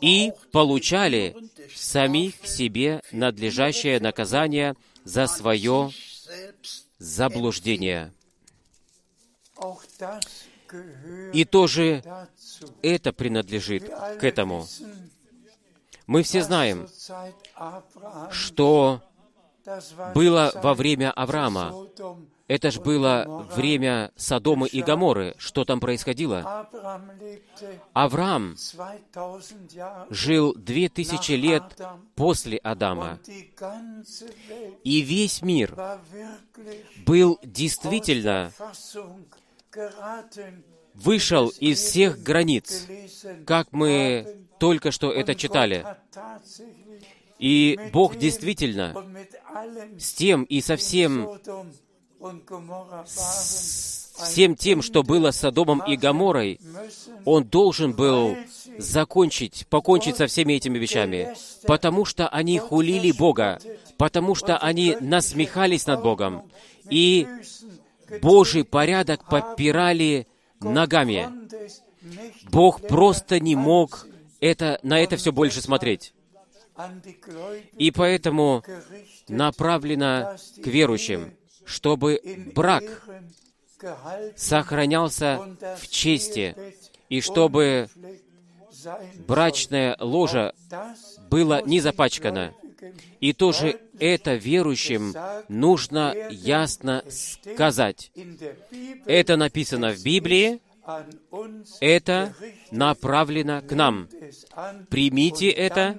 и 0.00 0.32
получали 0.52 1.36
самих 1.74 2.46
себе 2.46 3.00
надлежащее 3.12 4.00
наказание 4.00 4.74
за 5.04 5.26
свое 5.26 5.90
заблуждение. 6.98 8.12
И 11.32 11.44
тоже 11.44 12.02
это 12.82 13.12
принадлежит 13.12 13.84
к 13.84 14.24
этому. 14.24 14.66
Мы 16.06 16.22
все 16.22 16.42
знаем, 16.42 16.88
что 18.30 19.02
было 20.14 20.52
во 20.54 20.74
время 20.74 21.10
Авраама. 21.12 21.74
Это 22.46 22.70
ж 22.70 22.76
und 22.76 22.84
было 22.84 23.46
время 23.56 24.12
Содома 24.16 24.66
и 24.66 24.82
Гоморры. 24.82 25.34
Что 25.38 25.64
там 25.64 25.80
происходило? 25.80 26.68
Авраам 27.94 28.54
2000 28.54 29.74
Jahre 29.74 30.06
жил 30.10 30.54
две 30.54 30.90
тысячи 30.90 31.32
лет 31.32 31.62
после 32.14 32.58
Адама. 32.58 33.18
И 34.84 35.00
весь 35.00 35.40
мир 35.40 35.74
был 37.06 37.38
действительно 37.42 38.52
вышел 40.94 41.48
из 41.48 41.78
всех 41.78 42.22
границ, 42.22 42.86
как 43.46 43.68
мы 43.72 44.44
только 44.58 44.90
что 44.90 45.12
это 45.12 45.34
читали. 45.34 45.84
И 47.38 47.78
Бог 47.92 48.16
действительно 48.16 48.94
с 49.98 50.14
тем 50.14 50.44
и 50.44 50.60
со 50.60 50.76
всем, 50.76 51.28
всем 54.16 54.54
тем, 54.54 54.82
что 54.82 55.02
было 55.02 55.32
с 55.32 55.40
Содомом 55.40 55.82
и 55.86 55.96
müssen, 55.96 56.58
Он 57.24 57.44
должен 57.44 57.92
был 57.92 58.36
закончить, 58.78 59.66
покончить 59.68 60.16
со 60.16 60.26
всеми 60.26 60.54
этими 60.54 60.78
вещами, 60.78 61.34
потому 61.66 62.04
что 62.04 62.28
они 62.28 62.58
хулили 62.58 63.12
Бога, 63.12 63.60
потому 63.98 64.34
что 64.34 64.56
они 64.56 64.96
насмехались 65.00 65.86
над 65.86 66.02
Богом, 66.02 66.48
и 66.88 67.26
Божий 68.22 68.64
порядок 68.64 69.28
попирали 69.28 70.28
ногами. 70.64 71.28
Бог 72.50 72.80
просто 72.80 73.40
не 73.40 73.56
мог 73.56 74.06
это, 74.40 74.78
на 74.82 75.00
это 75.00 75.16
все 75.16 75.32
больше 75.32 75.60
смотреть. 75.60 76.12
И 77.78 77.90
поэтому 77.90 78.62
направлено 79.28 80.36
к 80.62 80.66
верующим, 80.66 81.34
чтобы 81.64 82.20
брак 82.54 82.82
сохранялся 84.36 85.40
в 85.78 85.88
чести, 85.88 86.56
и 87.08 87.20
чтобы 87.20 87.88
брачная 89.26 89.96
ложа 90.00 90.52
было 91.30 91.62
не 91.64 91.80
запачкано. 91.80 92.54
И 93.20 93.32
тоже 93.32 93.80
это 93.98 94.34
верующим 94.34 95.14
нужно 95.48 96.14
ясно 96.30 97.04
сказать. 97.08 98.10
Это 99.06 99.36
написано 99.36 99.92
в 99.92 100.02
Библии, 100.02 100.60
это 101.80 102.34
направлено 102.70 103.62
к 103.62 103.72
нам. 103.72 104.08
Примите 104.90 105.48
это 105.50 105.98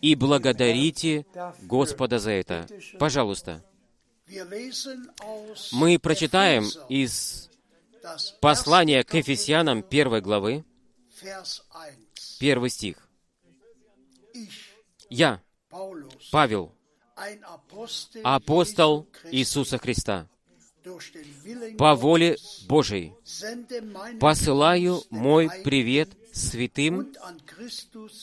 и 0.00 0.14
благодарите 0.14 1.26
Господа 1.62 2.18
за 2.18 2.32
это. 2.32 2.66
Пожалуйста. 2.98 3.64
Мы 5.72 5.98
прочитаем 5.98 6.64
из 6.88 7.48
послания 8.40 9.04
к 9.04 9.14
Ефесянам 9.14 9.82
первой 9.82 10.20
главы, 10.20 10.64
Vers 11.22 11.62
1. 11.70 11.94
первый 12.38 12.70
стих. 12.70 13.08
Я, 15.08 15.40
Павел, 16.30 16.72
апостол 18.22 19.06
Иисуса 19.30 19.78
Христа, 19.78 20.28
по 21.78 21.94
воле 21.94 22.36
Божией, 22.68 23.14
посылаю 24.20 25.02
мой 25.10 25.50
привет 25.64 26.10
святым 26.32 27.12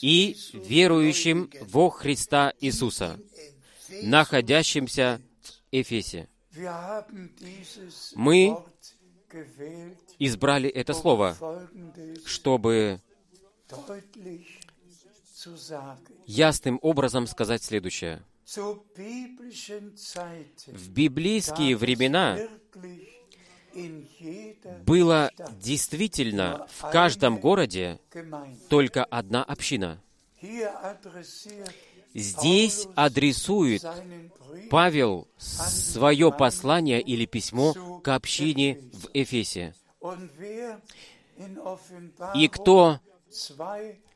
и 0.00 0.36
верующим 0.52 1.50
во 1.62 1.90
Христа 1.90 2.52
Иисуса, 2.60 3.18
находящимся 4.02 5.20
в 5.42 5.50
Эфесе. 5.72 6.28
Мы 8.14 8.56
Избрали 10.18 10.68
это 10.70 10.92
um 10.92 11.00
слово, 11.00 11.36
чтобы. 12.24 13.00
Ясным 16.26 16.78
образом 16.82 17.26
сказать 17.26 17.62
следующее. 17.62 18.22
В 20.66 20.90
библейские 20.90 21.76
времена 21.76 22.38
было 24.86 25.30
действительно 25.60 26.66
в 26.70 26.90
каждом 26.90 27.38
городе 27.38 28.00
только 28.68 29.04
одна 29.04 29.42
община. 29.42 30.00
Здесь 32.14 32.86
адресует 32.94 33.84
Павел 34.70 35.26
свое 35.38 36.30
послание 36.30 37.00
или 37.00 37.26
письмо 37.26 38.00
к 38.02 38.08
общине 38.14 38.78
в 38.92 39.08
Эфесе. 39.14 39.74
И 42.34 42.48
кто 42.48 43.00
2 43.56 43.78
und 43.78 43.94
3 43.94 44.13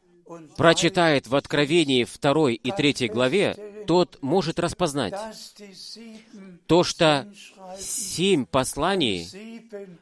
прочитает 0.56 1.26
в 1.26 1.34
Откровении 1.34 2.04
2 2.04 2.50
и 2.50 2.70
3 2.70 3.08
главе, 3.08 3.84
тот 3.86 4.18
может 4.22 4.58
распознать 4.58 5.14
то, 6.66 6.84
что 6.84 7.26
семь 7.78 8.44
посланий 8.44 9.26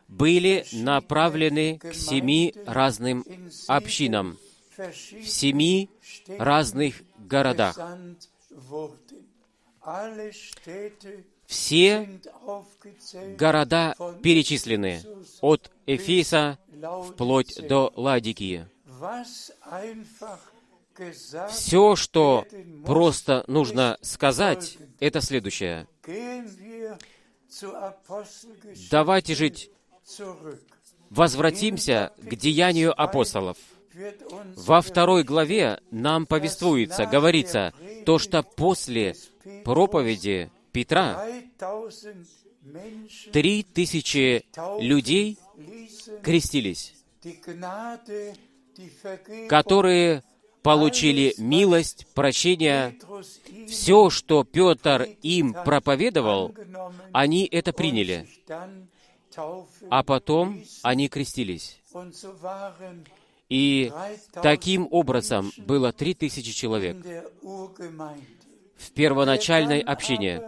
были 0.09 0.67
направлены 0.73 1.79
к 1.79 1.95
семи 1.95 2.55
разным 2.67 3.25
общинам 3.69 4.39
в 4.77 5.27
семи 5.27 5.91
разных 6.39 7.03
городах. 7.19 7.79
Все 11.47 12.09
города 13.39 13.95
перечислены 14.23 15.01
от 15.41 15.71
laut 15.87 16.59
вплоть 17.13 17.69
до 17.69 17.93
Ладикии. 17.95 18.67
Все, 21.51 21.97
что 21.97 22.47
просто 22.85 23.45
нужно 23.47 23.99
сказать, 24.01 24.79
это 25.01 25.21
следующее. 25.21 25.87
Давайте 28.91 29.35
жить, 29.35 29.71
возвратимся 31.11 32.13
к 32.23 32.35
деянию 32.35 32.99
апостолов. 32.99 33.59
Во 34.57 34.83
второй 34.83 35.25
главе 35.25 35.81
нам 35.91 36.27
повествуется, 36.27 37.07
говорится, 37.07 37.73
то, 38.05 38.19
что 38.19 38.43
после 38.43 39.17
проповеди 39.65 40.51
Петра 40.73 41.25
3000 41.59 42.37
Menschen 42.67 43.33
три 43.33 43.63
тысячи 43.63 44.45
людей 44.81 45.39
крестились, 46.23 46.95
которые 49.49 50.23
получили 50.63 51.35
милость, 51.39 52.07
прощение. 52.15 52.97
Все, 53.69 54.11
что 54.11 54.45
Петр 54.45 55.09
им 55.23 55.55
проповедовал, 55.55 56.55
они 57.13 57.47
это 57.47 57.73
приняли, 57.73 58.27
а 59.91 60.03
потом 60.03 60.63
они 60.83 61.09
крестились. 61.09 61.81
И 63.49 63.93
3000 63.95 64.43
таким 64.43 64.89
образом 64.91 65.53
было 65.57 65.93
три 65.93 66.15
тысячи 66.15 66.53
человек 66.53 66.97
в 67.43 68.91
первоначальной 68.93 69.81
общине. 69.81 70.43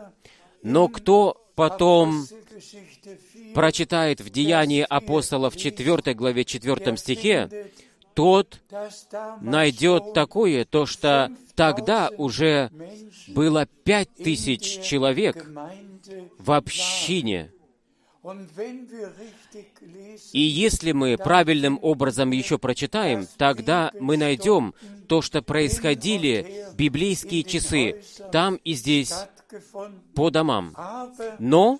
Но 0.64 0.88
кто 0.88 1.41
потом 1.55 2.27
Apostelgeschichte 2.59 3.19
4 3.33 3.55
прочитает 3.55 4.21
в 4.21 4.31
Деянии 4.31 4.85
апостолов 4.88 5.57
4 5.57 6.14
главе 6.14 6.45
4 6.45 6.97
стихе, 6.97 7.71
тот 8.18 8.61
найдет 9.40 10.12
такое, 10.12 10.64
то 10.64 10.87
что 10.87 11.31
тогда 11.54 12.11
уже 12.18 12.72
было 13.28 13.64
пять 13.85 14.12
тысяч 14.16 14.81
человек 14.83 15.48
в 16.37 16.50
общине. 16.50 17.52
И 20.33 20.40
если 20.40 20.90
мы 20.90 21.16
правильным 21.16 21.78
образом 21.81 22.33
еще 22.33 22.59
прочитаем, 22.59 23.24
тогда 23.37 23.92
мы 24.00 24.16
найдем 24.16 24.74
то, 25.07 25.22
что 25.22 25.40
происходили 25.40 26.66
библейские 26.74 27.44
часы 27.44 28.02
там 28.33 28.57
и 28.57 28.72
здесь 28.72 29.14
по 30.16 30.31
домам. 30.31 30.74
Но 31.38 31.78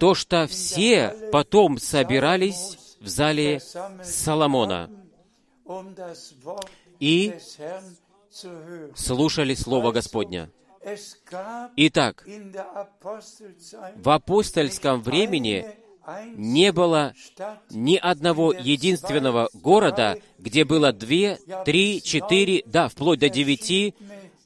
то, 0.00 0.14
что 0.14 0.46
все 0.46 1.14
потом 1.30 1.76
собирались 1.76 2.78
в 2.98 3.08
зале 3.08 3.60
Соломона 4.02 4.88
и 7.00 7.34
слушали 8.94 9.54
Слово 9.54 9.92
Господня. 9.92 10.50
Итак, 11.76 12.26
в 13.96 14.10
апостольском 14.10 15.02
времени 15.02 15.66
не 16.34 16.72
было 16.72 17.14
ни 17.70 17.96
одного 17.96 18.52
единственного 18.52 19.48
города, 19.52 20.18
где 20.38 20.64
было 20.64 20.92
две, 20.92 21.38
три, 21.64 22.02
четыре, 22.02 22.62
да, 22.66 22.88
вплоть 22.88 23.20
до 23.20 23.28
девяти 23.28 23.94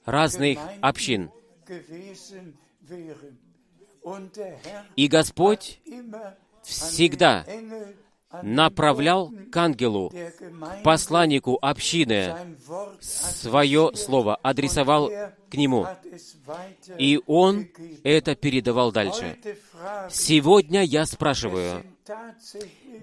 разных 0.05 0.59
общин. 0.83 1.31
И 4.97 5.09
Господь 5.09 5.81
всегда 6.63 7.45
направлял 8.43 9.33
к 9.51 9.57
ангелу, 9.57 10.11
к 10.11 10.83
посланнику 10.83 11.59
общины, 11.61 12.35
свое 13.01 13.93
слово, 13.95 14.37
адресовал 14.37 15.11
к 15.51 15.55
нему, 15.55 15.87
и 16.99 17.21
он 17.27 17.69
это 18.05 18.35
передавал 18.35 18.93
дальше. 18.93 19.37
Сегодня 20.11 20.83
я 20.83 21.07
спрашиваю, 21.07 21.85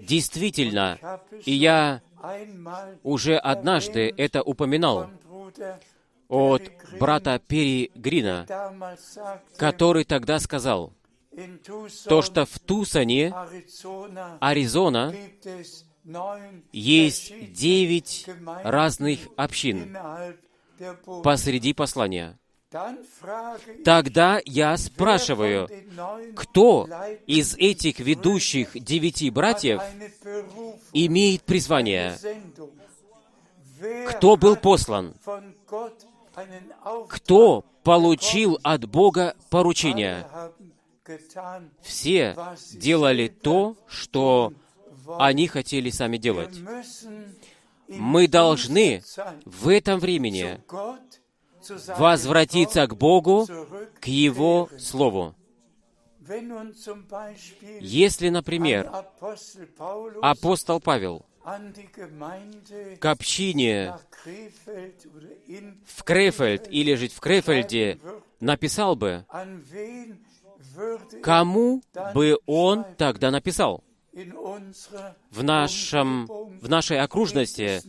действительно, 0.00 0.98
и 1.44 1.52
я 1.52 2.02
уже 3.02 3.36
однажды 3.36 4.12
это 4.16 4.42
упоминал 4.42 5.10
от 6.28 6.62
брата 6.98 7.40
Пери 7.46 7.90
Грина, 7.94 8.46
который 9.56 10.04
тогда 10.04 10.38
сказал, 10.38 10.92
то, 12.08 12.22
что 12.22 12.44
в 12.46 12.58
Arizona, 12.66 13.32
Аризона, 14.40 15.14
есть 16.72 17.52
девять 17.52 18.26
разных 18.62 19.20
общин 19.36 19.96
посреди 21.22 21.72
послания. 21.72 22.38
Тогда 23.84 24.40
я 24.44 24.76
спрашиваю, 24.76 25.68
кто 26.34 26.88
из 27.26 27.54
этих 27.56 28.00
ведущих 28.00 28.72
девяти 28.74 29.30
братьев 29.30 29.80
имеет 30.92 31.42
призвание? 31.44 32.18
Кто 34.08 34.36
был 34.36 34.56
послан? 34.56 35.14
Кто 37.08 37.64
получил 37.84 38.58
от 38.64 38.86
Бога 38.86 39.36
поручение? 39.50 40.26
Все 41.82 42.36
делали 42.72 43.28
то, 43.28 43.76
что 43.86 44.52
они 45.18 45.46
хотели 45.48 45.90
сами 45.90 46.16
делать. 46.16 46.54
Мы 47.88 48.28
должны 48.28 49.02
в 49.44 49.68
этом 49.68 50.00
времени 50.00 50.60
возвратиться 51.98 52.86
к 52.86 52.96
Богу, 52.96 53.46
к 54.00 54.06
Его 54.06 54.68
Слову. 54.78 55.34
Если, 57.80 58.30
например, 58.30 58.90
апостол 60.22 60.80
Павел 60.80 61.26
к 62.98 63.04
общине 63.04 63.94
в 65.84 66.02
Крефельд 66.02 66.66
или 66.70 66.94
жить 66.94 67.12
в 67.12 67.20
Крефельде 67.20 68.00
написал 68.40 68.96
бы, 68.96 69.26
кому 71.22 71.82
бы 72.14 72.38
он 72.46 72.84
тогда 72.96 73.30
написал? 73.30 73.82
В, 75.30 75.42
нашем, 75.42 76.26
в 76.26 76.68
нашей 76.68 77.00
окружности 77.00 77.82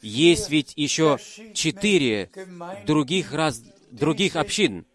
есть 0.00 0.50
ведь 0.50 0.72
еще 0.76 1.18
четыре 1.52 2.30
других, 2.86 3.32
раз, 3.32 3.60
других 3.90 4.36
общин, 4.36 4.86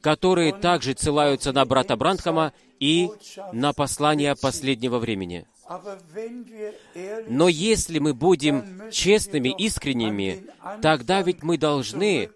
которые 0.00 0.52
также 0.52 0.96
ссылаются 0.96 1.52
на 1.52 1.64
брата 1.64 1.96
Брандхама 1.96 2.52
и 2.78 3.10
на 3.52 3.72
послание 3.72 4.36
последнего 4.36 4.98
времени. 4.98 5.46
Но 7.28 7.48
если 7.48 7.98
мы 7.98 8.14
будем 8.14 8.90
честными, 8.90 9.48
искренними, 9.48 10.46
тогда 10.82 11.22
ведь 11.22 11.42
мы 11.42 11.56
должны 11.56 12.30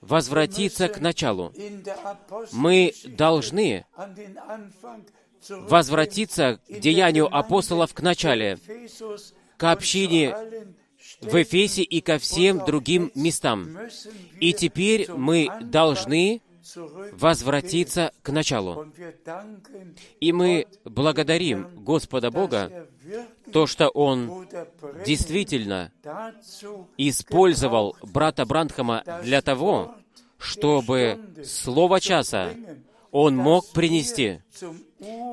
возвратиться 0.00 0.88
к 0.88 1.00
началу. 1.00 1.52
Мы 2.52 2.94
должны 3.04 3.84
возвратиться 5.48 6.60
к 6.68 6.78
деянию 6.80 7.34
апостолов 7.34 7.94
к 7.94 8.00
начале, 8.00 8.58
к 9.56 9.70
общине 9.70 10.34
в 11.20 11.42
Эфесе 11.42 11.82
и 11.82 12.00
ко 12.00 12.18
всем 12.18 12.64
другим 12.64 13.10
местам. 13.14 13.76
И 14.38 14.52
теперь 14.52 15.10
мы 15.12 15.48
должны 15.62 16.42
возвратиться 17.12 18.12
к 18.22 18.30
началу. 18.30 18.86
И 20.20 20.32
мы 20.32 20.66
благодарим 20.84 21.84
Господа 21.84 22.30
Бога, 22.30 22.88
то, 23.52 23.66
что 23.66 23.88
Он 23.88 24.48
действительно 25.04 25.92
использовал 26.96 27.96
брата 28.02 28.44
Брандхама 28.44 29.02
для 29.22 29.42
того, 29.42 29.94
чтобы 30.38 31.20
Слово 31.44 32.00
часа 32.00 32.54
Он 33.10 33.36
мог 33.36 33.70
принести, 33.72 34.40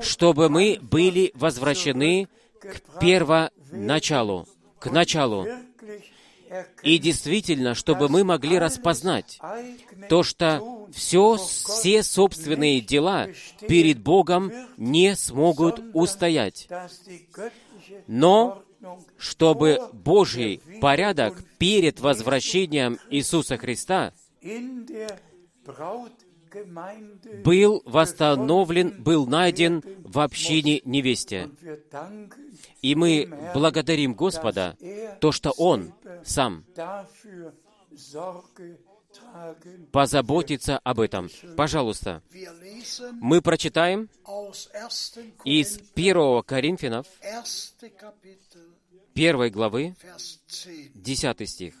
чтобы 0.00 0.48
мы 0.48 0.78
были 0.80 1.32
возвращены 1.34 2.28
к 2.60 2.98
первоначалу, 3.00 4.46
к 4.78 4.90
началу. 4.90 5.46
И 6.82 6.98
действительно, 6.98 7.74
чтобы 7.74 8.08
мы 8.08 8.24
могли 8.24 8.58
распознать 8.58 9.38
то, 10.08 10.22
что 10.22 10.77
все, 10.92 11.36
все 11.36 12.02
собственные 12.02 12.80
дела 12.80 13.28
перед 13.66 14.00
Богом 14.00 14.52
не 14.76 15.14
смогут 15.16 15.80
устоять, 15.94 16.68
но 18.06 18.62
чтобы 19.16 19.80
Божий 19.92 20.60
порядок 20.80 21.42
перед 21.58 22.00
возвращением 22.00 22.98
Иисуса 23.10 23.56
Христа 23.56 24.12
был 27.44 27.82
восстановлен, 27.84 29.02
был 29.02 29.26
найден 29.26 29.82
в 30.04 30.18
общине 30.20 30.80
невесте. 30.84 31.50
И 32.80 32.94
мы 32.94 33.30
благодарим 33.54 34.14
Господа, 34.14 34.76
то, 35.20 35.32
что 35.32 35.50
Он 35.50 35.92
сам 36.24 36.64
позаботится 39.92 40.78
об 40.78 41.00
этом. 41.00 41.28
Пожалуйста, 41.56 42.22
мы 43.20 43.40
прочитаем 43.40 44.08
aus 44.24 44.68
1. 44.72 45.34
из 45.44 45.78
Korinther, 45.78 46.40
1 46.40 46.42
Коринфянов, 46.42 47.06
1. 47.20 47.92
Kapitel, 47.98 48.74
1 49.14 49.50
главы, 49.50 49.94
Vers 50.02 50.38
10. 50.48 50.92
10 50.94 51.48
стих. 51.48 51.74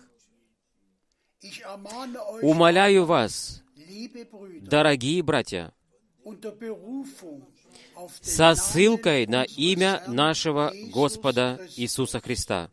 «Умоляю 2.42 3.04
вас, 3.04 3.62
дорогие 4.60 5.22
братья, 5.22 5.72
со 8.20 8.54
ссылкой 8.54 9.26
на 9.26 9.44
имя 9.44 10.02
нашего 10.06 10.72
Господа 10.92 11.60
Иисуса 11.76 12.20
Христа. 12.20 12.70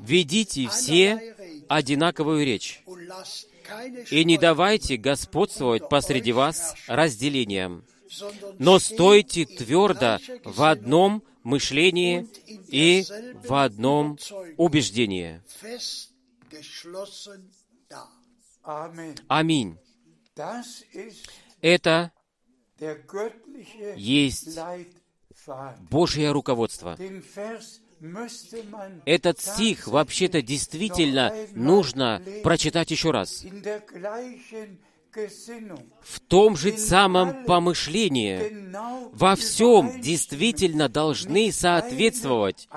Ведите 0.00 0.68
все 0.68 1.34
одинаковую 1.68 2.44
речь, 2.44 2.82
и 4.10 4.24
не 4.24 4.36
давайте 4.36 4.96
господствовать 4.96 5.88
посреди 5.88 6.32
вас 6.32 6.74
разделением, 6.86 7.84
но 8.58 8.78
стойте 8.78 9.44
твердо 9.46 10.18
в 10.44 10.62
одном 10.62 11.22
мышлении 11.42 12.28
и 12.68 13.04
в 13.46 13.54
одном 13.54 14.18
убеждении. 14.56 15.42
Аминь. 19.28 19.78
Это 21.60 22.12
есть. 23.96 24.58
Божье 25.90 26.32
руководство. 26.32 26.96
Этот 29.04 29.40
стих 29.40 29.86
вообще-то 29.88 30.42
действительно 30.42 31.32
нужно 31.54 32.22
прочитать 32.42 32.90
еще 32.90 33.10
раз. 33.10 33.44
В 36.02 36.20
том 36.26 36.56
же 36.56 36.76
самом 36.76 37.44
помышлении 37.44 38.72
во 39.12 39.36
всем 39.36 40.00
действительно 40.00 40.88
должны 40.88 41.52
соответствовать 41.52 42.68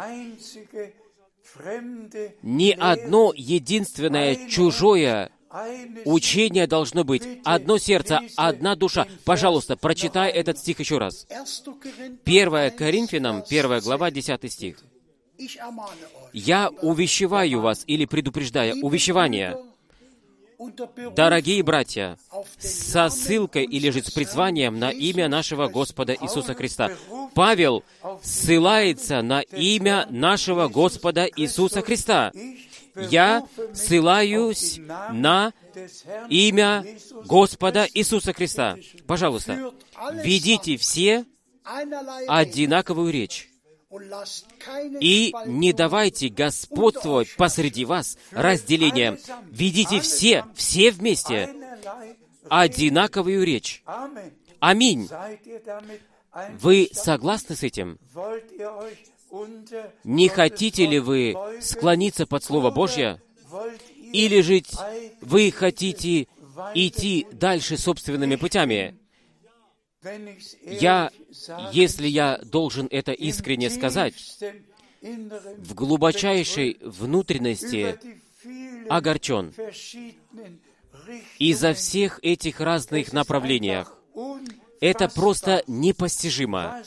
ни 2.44 2.72
одно 2.72 3.34
единственное 3.36 4.48
чужое 4.48 5.32
учение 6.06 6.68
должно 6.68 7.04
быть. 7.04 7.24
Одно 7.44 7.80
сердце, 7.80 8.20
одна 8.36 8.76
душа. 8.76 9.08
Пожалуйста, 9.26 9.76
прочитай 9.76 10.30
этот 10.32 10.60
стих 10.60 10.80
еще 10.80 11.00
раз. 11.00 11.26
1. 11.30 11.42
Korinther 11.82 12.20
1 12.26 12.54
1, 12.54 12.78
Коринфянам, 12.78 13.38
Vers 13.38 13.66
1 13.66 13.80
глава, 13.82 14.12
10. 14.12 14.42
10 14.42 14.54
стих. 14.54 14.78
«Я 16.34 16.70
увещеваю 16.82 17.62
вас» 17.62 17.84
или 17.88 18.06
предупреждая, 18.06 18.74
liebe 18.74 18.82
увещевание. 18.82 19.58
Дорогие 21.16 21.62
братья, 21.62 22.18
со 22.58 23.10
ссылкой 23.10 23.66
или 23.66 23.92
же 23.92 24.04
с 24.04 24.10
призванием 24.10 24.80
на 24.80 24.90
имя 24.90 25.28
нашего. 25.28 25.68
Господа 25.68 26.16
Иисуса 26.20 26.56
Христа. 26.56 26.92
Павел 27.36 27.84
ссылается 28.24 29.22
на 29.22 29.42
имя 29.42 30.08
нашего 30.10 30.68
Господа 30.68 31.30
Иисуса 31.36 31.82
Христа. 31.82 32.32
Я 32.96 33.46
ссылаюсь 33.74 34.80
на 35.12 35.54
имя 36.30 36.84
Господа 37.26 37.88
Иисуса 37.94 38.34
Христа. 38.34 38.78
Пожалуйста, 39.06 39.74
ведите 40.24 40.78
все 40.78 41.26
одинаковую 42.28 43.12
речь. 43.14 43.50
И 45.00 45.34
не 45.46 45.72
давайте 45.72 46.28
Господствовать 46.28 47.36
посреди 47.38 47.86
вас 47.86 48.18
разделением. 48.32 49.18
Ведите 49.50 50.02
все, 50.02 50.46
все 50.56 50.92
вместе 50.92 51.50
одинаковую 52.50 53.46
речь. 53.46 53.84
Аминь. 54.60 55.10
Вы 56.60 56.90
согласны 56.92 57.56
с 57.56 57.64
этим? 57.64 57.98
Не 60.04 60.28
хотите 60.28 60.86
ли 60.86 61.00
вы 61.00 61.36
склониться 61.62 62.26
под 62.26 62.44
Слово 62.44 62.72
Божье? 62.72 63.22
Или 64.14 64.42
же 64.42 64.64
вы 65.22 65.52
хотите 65.52 66.28
идти 66.74 67.28
дальше 67.32 67.78
собственными 67.78 68.36
путями? 68.36 68.98
Я, 70.64 71.12
если 71.72 72.08
я 72.08 72.40
должен 72.44 72.88
это 72.92 73.12
искренне 73.12 73.70
сказать, 73.70 74.14
в 75.02 75.74
глубочайшей 75.74 76.78
внутренности 76.82 78.00
огорчен 78.90 79.54
из-за 81.40 81.74
всех 81.74 82.20
этих 82.22 82.60
разных 82.60 83.14
направлениях. 83.14 83.98
Это 84.80 85.10
просто 85.10 85.64
непостижимо. 85.68 86.84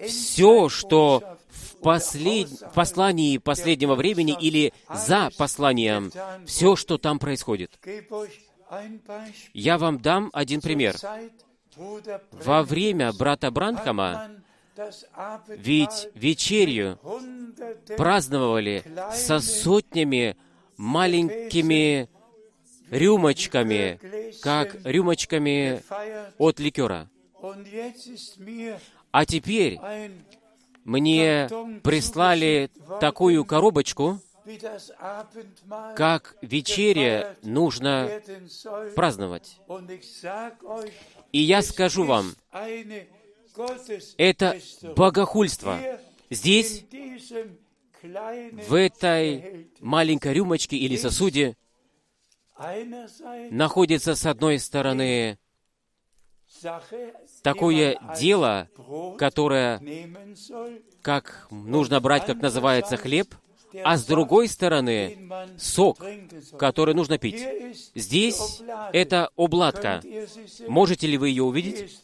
Все, 0.00 0.68
что 0.68 1.38
в, 1.48 1.76
послед... 1.76 2.48
в 2.48 2.74
послании 2.74 3.38
последнего 3.38 3.94
времени 3.94 4.36
или 4.40 4.72
за 4.92 5.30
посланием, 5.36 6.10
все, 6.44 6.74
что 6.74 6.98
там 6.98 7.20
происходит. 7.20 7.78
Я 9.54 9.78
вам 9.78 9.98
дам 10.00 10.30
один 10.32 10.60
пример. 10.60 10.96
Во 12.32 12.62
время 12.62 13.12
брата 13.12 13.50
Бранхама 13.50 14.30
ведь 15.48 16.08
hunderte 17.02 17.96
праздновали 17.96 18.84
со 19.12 19.40
сотнями 19.40 20.36
маленькими 20.76 22.08
рюмочками, 22.90 24.00
как 24.40 24.76
рюмочками 24.84 25.82
от 26.38 26.60
ликера. 26.60 27.08
А 29.10 29.26
теперь 29.26 29.78
мне 30.84 31.48
прислали 31.82 32.70
такую 33.00 33.44
коробочку, 33.44 34.20
как 35.96 36.36
вечеря 36.40 37.36
нужно 37.42 38.22
праздновать. 38.94 39.60
И 41.32 41.40
я 41.40 41.62
скажу 41.62 42.04
вам, 42.04 42.34
это 44.16 44.60
богохульство. 44.96 45.78
Здесь, 46.30 46.84
в 48.02 48.74
этой 48.74 49.70
маленькой 49.80 50.34
рюмочке 50.34 50.76
или 50.76 50.96
сосуде, 50.96 51.56
находится 53.50 54.14
с 54.14 54.26
одной 54.26 54.58
стороны 54.58 55.38
такое 57.42 57.98
дело, 58.18 58.68
которое 59.18 59.80
как 61.02 61.46
нужно 61.50 62.00
брать, 62.00 62.26
как 62.26 62.36
называется, 62.40 62.96
хлеб, 62.96 63.34
а 63.84 63.96
с 63.96 64.04
другой 64.04 64.48
стороны 64.48 65.30
сок, 65.58 65.98
который 66.58 66.94
нужно 66.94 67.18
пить. 67.18 67.44
Здесь 67.94 68.60
это 68.92 69.30
обладка. 69.36 70.02
Можете 70.66 71.06
ли 71.06 71.18
вы 71.18 71.30
ее 71.30 71.44
увидеть? 71.44 72.00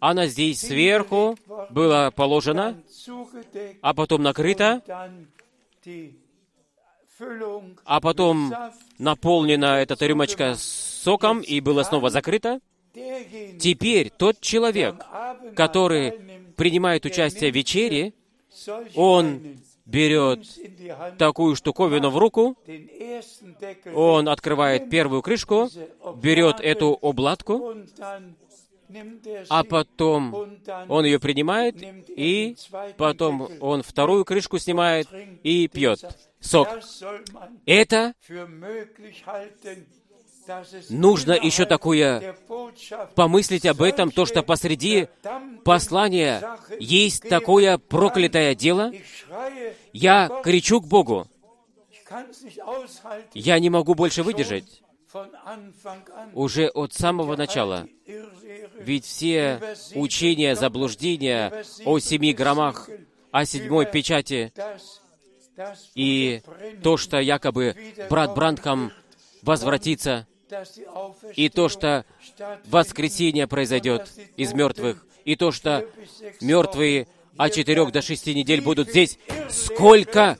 Она 0.00 0.26
здесь 0.26 0.60
сверху 0.60 1.36
была 1.70 2.10
положена, 2.10 2.80
а 3.80 3.94
потом 3.94 4.22
накрыта, 4.22 4.82
а 7.84 8.00
потом 8.00 8.52
наполнена 8.98 9.80
эта 9.80 9.94
рюмочка 10.06 10.54
соком 10.56 11.40
и 11.40 11.60
была 11.60 11.84
снова 11.84 12.10
закрыта. 12.10 12.60
Теперь 12.94 14.10
тот 14.10 14.40
человек, 14.40 14.96
который 15.56 16.12
принимает 16.56 17.06
участие 17.06 17.50
в 17.50 17.54
вечере, 17.54 18.12
он 18.94 19.58
берет 19.84 20.46
такую 21.18 21.56
штуковину 21.56 22.10
в 22.10 22.18
руку, 22.18 22.56
он 23.94 24.28
открывает 24.28 24.90
первую 24.90 25.22
крышку, 25.22 25.68
берет 26.16 26.60
эту 26.60 26.98
обладку, 27.00 27.74
а 29.48 29.64
потом 29.64 30.58
он 30.88 31.04
ее 31.04 31.18
принимает, 31.18 31.76
и 32.08 32.56
потом 32.96 33.48
он 33.60 33.82
вторую 33.82 34.24
крышку 34.24 34.58
снимает 34.58 35.08
и 35.42 35.68
пьет 35.68 36.04
сок. 36.40 36.68
Это 37.66 38.14
Нужно 40.90 41.32
еще 41.32 41.64
такое 41.64 42.36
помыслить 43.14 43.66
об 43.66 43.82
этом, 43.82 44.10
то, 44.10 44.26
что 44.26 44.42
посреди 44.42 45.08
послания 45.64 46.58
есть 46.78 47.28
такое 47.28 47.78
проклятое 47.78 48.54
дело. 48.54 48.92
Я 49.92 50.30
кричу 50.42 50.80
к 50.80 50.86
Богу, 50.86 51.26
я 53.34 53.58
не 53.58 53.70
могу 53.70 53.94
больше 53.94 54.22
выдержать. 54.22 54.82
Уже 56.32 56.68
от 56.68 56.94
самого 56.94 57.36
начала. 57.36 57.86
Ведь 58.78 59.04
все 59.04 59.60
учения, 59.94 60.56
заблуждения 60.56 61.64
о 61.84 61.98
семи 61.98 62.32
громах, 62.32 62.88
о 63.30 63.44
седьмой 63.44 63.86
печати 63.86 64.52
и 65.94 66.42
то, 66.82 66.96
что 66.96 67.20
якобы 67.20 67.76
брат 68.08 68.34
Брандхам 68.34 68.90
возвратится, 69.42 70.26
и 71.34 71.48
то, 71.48 71.68
что 71.68 72.04
воскресение 72.66 73.46
произойдет 73.46 74.10
из 74.36 74.52
мертвых, 74.52 75.06
и 75.24 75.36
то, 75.36 75.52
что 75.52 75.86
мертвые 76.40 77.06
от 77.36 77.52
четырех 77.52 77.92
до 77.92 78.02
шести 78.02 78.34
недель 78.34 78.60
будут 78.60 78.90
здесь. 78.90 79.18
Сколько 79.48 80.38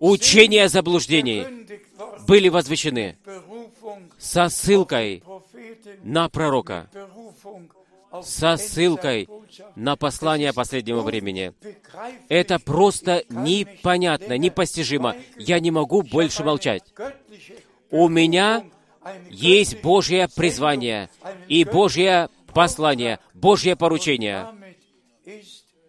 учения 0.00 0.66
verkündigt 0.66 1.98
worden. 1.98 2.26
были 2.26 2.48
возвещены 2.48 3.16
со 4.18 4.48
ссылкой 4.48 5.22
на 6.02 6.28
пророка, 6.28 6.88
со 8.22 8.56
ссылкой 8.56 9.28
на 9.74 9.96
послание 9.96 10.52
последнего 10.52 11.02
времени. 11.02 11.52
Это 12.28 12.58
просто 12.58 13.24
непонятно, 13.28 14.38
непостижимо. 14.38 15.16
Я 15.36 15.60
не 15.60 15.70
могу 15.70 16.02
больше 16.02 16.44
молчать. 16.44 16.82
У 17.90 18.08
меня 18.08 18.64
есть 19.30 19.82
Божье 19.82 20.28
призвание 20.34 21.10
и 21.48 21.64
Божья 21.64 22.28
послание, 22.52 23.18
Божье 23.34 23.76
поручение. 23.76 24.48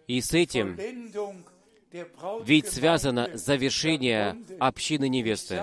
И 0.06 0.20
с 0.20 0.32
этим 0.32 0.76
ведь 2.44 2.68
связано 2.68 3.30
завершение 3.34 4.36
общины 4.58 5.08
невесты. 5.08 5.62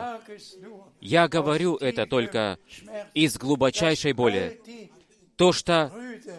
Я 1.00 1.28
говорю 1.28 1.76
это 1.76 2.06
только 2.06 2.58
из 3.14 3.38
глубочайшей 3.38 4.14
боли. 4.14 4.60
То, 5.36 5.52
что 5.52 5.92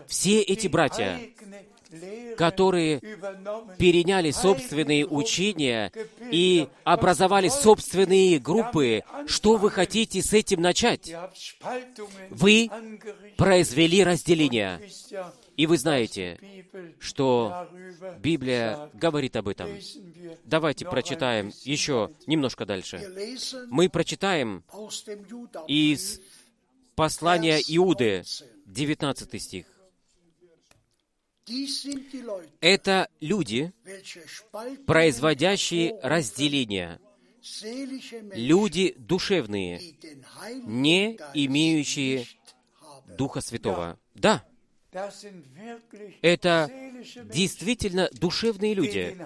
все 0.07 0.41
эти 0.41 0.69
братья, 0.69 1.21
которые 2.37 3.01
переняли 3.79 4.31
собственные 4.31 5.07
учения 5.07 5.93
и 6.31 6.69
образовали 6.85 7.49
собственные 7.49 8.39
группы, 8.39 9.03
что 9.27 9.57
вы 9.57 9.71
хотите 9.71 10.23
с 10.23 10.33
этим 10.33 10.61
начать? 10.61 11.15
Вы. 12.31 12.71
Произвели 13.37 14.05
разделение. 14.05 14.81
И 15.57 15.67
вы 15.67 15.79
знаете, 15.79 16.39
что 16.99 17.69
Библия 18.19 18.91
говорит 18.95 19.37
об 19.37 19.49
этом. 19.49 19.69
Давайте 20.45 20.85
прочитаем 20.85 21.53
еще 21.63 22.11
немножко 22.27 22.67
дальше. 22.67 23.01
Мы 23.71 23.89
прочитаем 23.89 24.65
из 25.69 26.21
послания 26.95 27.61
Иуды, 27.69 28.25
19 28.67 29.43
стих. 29.43 29.67
Это 32.61 33.09
люди, 33.21 33.73
производящие 34.87 35.99
разделение, 36.03 37.01
люди 38.35 38.95
душевные, 38.99 39.81
не 40.65 41.19
имеющие. 41.35 42.27
Духа 43.07 43.41
Святого. 43.41 43.99
Да, 44.15 44.45
это 46.23 46.71
действительно 47.25 48.09
душевные 48.13 48.75
люди, 48.75 49.17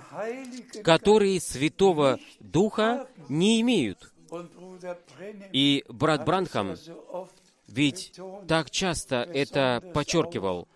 которые 0.83 1.41
Святого 1.41 2.19
Духа 2.41 3.09
не 3.29 3.61
имеют. 3.61 4.13
И 5.53 5.85
брат 5.89 6.25
Бранхам 6.25 6.77
ведь 7.67 8.13
так 8.47 8.71
часто 8.71 9.17
это 9.17 9.83
подчеркивал, 9.95 10.69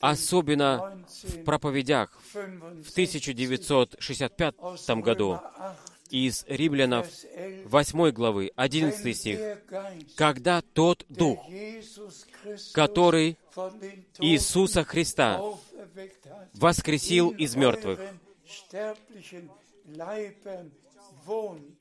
особенно 0.00 1.04
в 1.22 1.44
проповедях 1.44 2.10
в 2.32 2.90
1965 2.90 3.36
1965 3.36 5.02
году. 5.02 5.40
Из 6.08 6.44
Римлянов 6.46 7.08
8 7.64 8.10
главы, 8.12 8.52
11 8.54 9.16
стих, 9.16 9.40
когда 10.14 10.62
тот 10.62 11.04
Дух, 11.08 11.44
который 12.72 13.36
Иисуса 14.20 14.84
Христа 14.84 15.42
воскресил 16.54 17.30
из 17.30 17.56
мертвых, 17.56 17.98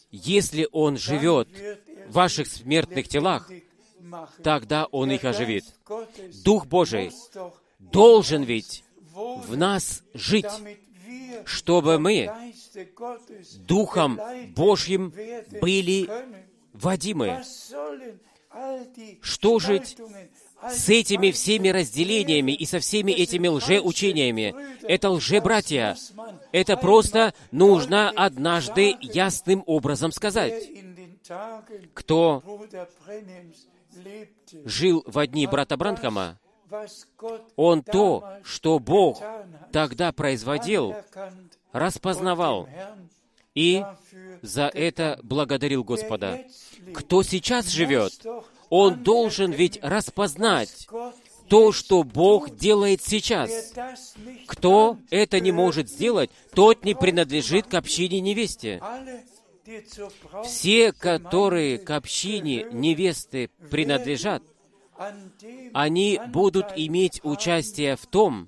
если 0.09 0.67
Он 0.71 0.97
живет 0.97 1.47
в 2.07 2.11
ваших 2.11 2.47
смертных 2.47 3.07
телах, 3.07 3.51
тогда 4.43 4.85
Он 4.91 5.11
их 5.11 5.23
оживит. 5.23 5.65
Дух 6.43 6.65
Божий 6.65 7.11
должен 7.79 8.43
ведь 8.43 8.83
в 9.13 9.55
нас 9.55 10.03
жить, 10.13 10.45
чтобы 11.45 11.99
мы 11.99 12.29
Духом 13.67 14.19
Божьим 14.55 15.13
были 15.61 16.09
водимы. 16.73 17.43
Что 19.21 19.59
же 19.59 19.81
с 20.71 20.89
этими 20.89 21.31
всеми 21.31 21.69
разделениями 21.69 22.53
и 22.53 22.65
со 22.65 22.79
всеми 22.79 23.11
этими 23.11 23.47
лжеучениями? 23.47 24.55
Это 24.83 25.09
лжебратья. 25.09 25.97
Это 26.51 26.77
просто 26.77 27.33
нужно 27.51 28.09
однажды 28.09 28.95
ясным 29.01 29.63
образом 29.65 30.11
сказать. 30.11 30.69
Кто 31.93 32.43
жил 34.65 35.03
в 35.05 35.19
одни 35.19 35.47
брата 35.47 35.77
Бранхама, 35.77 36.39
он 37.55 37.83
то, 37.83 38.39
что 38.43 38.79
Бог 38.79 39.21
тогда 39.71 40.11
производил, 40.11 40.95
распознавал 41.71 42.67
и 43.53 43.83
за 44.41 44.67
это 44.67 45.19
благодарил 45.23 45.83
Господа. 45.83 46.43
Кто 46.93 47.23
сейчас 47.23 47.67
живет, 47.67 48.13
он 48.69 49.03
должен 49.03 49.51
ведь 49.51 49.79
распознать 49.81 50.87
то, 51.47 51.71
что 51.71 52.03
Бог 52.03 52.55
делает 52.55 53.01
сейчас. 53.03 53.73
Кто 54.47 54.97
это 55.09 55.39
не 55.39 55.51
может 55.51 55.89
сделать, 55.89 56.31
тот 56.53 56.83
не 56.83 56.95
принадлежит 56.95 57.67
к 57.67 57.75
общине 57.75 58.19
невесте. 58.19 58.81
Все, 60.43 60.91
которые 60.91 61.77
к 61.77 61.89
общине 61.91 62.67
невесты 62.71 63.49
принадлежат, 63.71 64.43
они 65.73 66.19
будут 66.29 66.67
иметь 66.75 67.19
участие 67.23 67.95
в 67.95 68.05
том, 68.05 68.47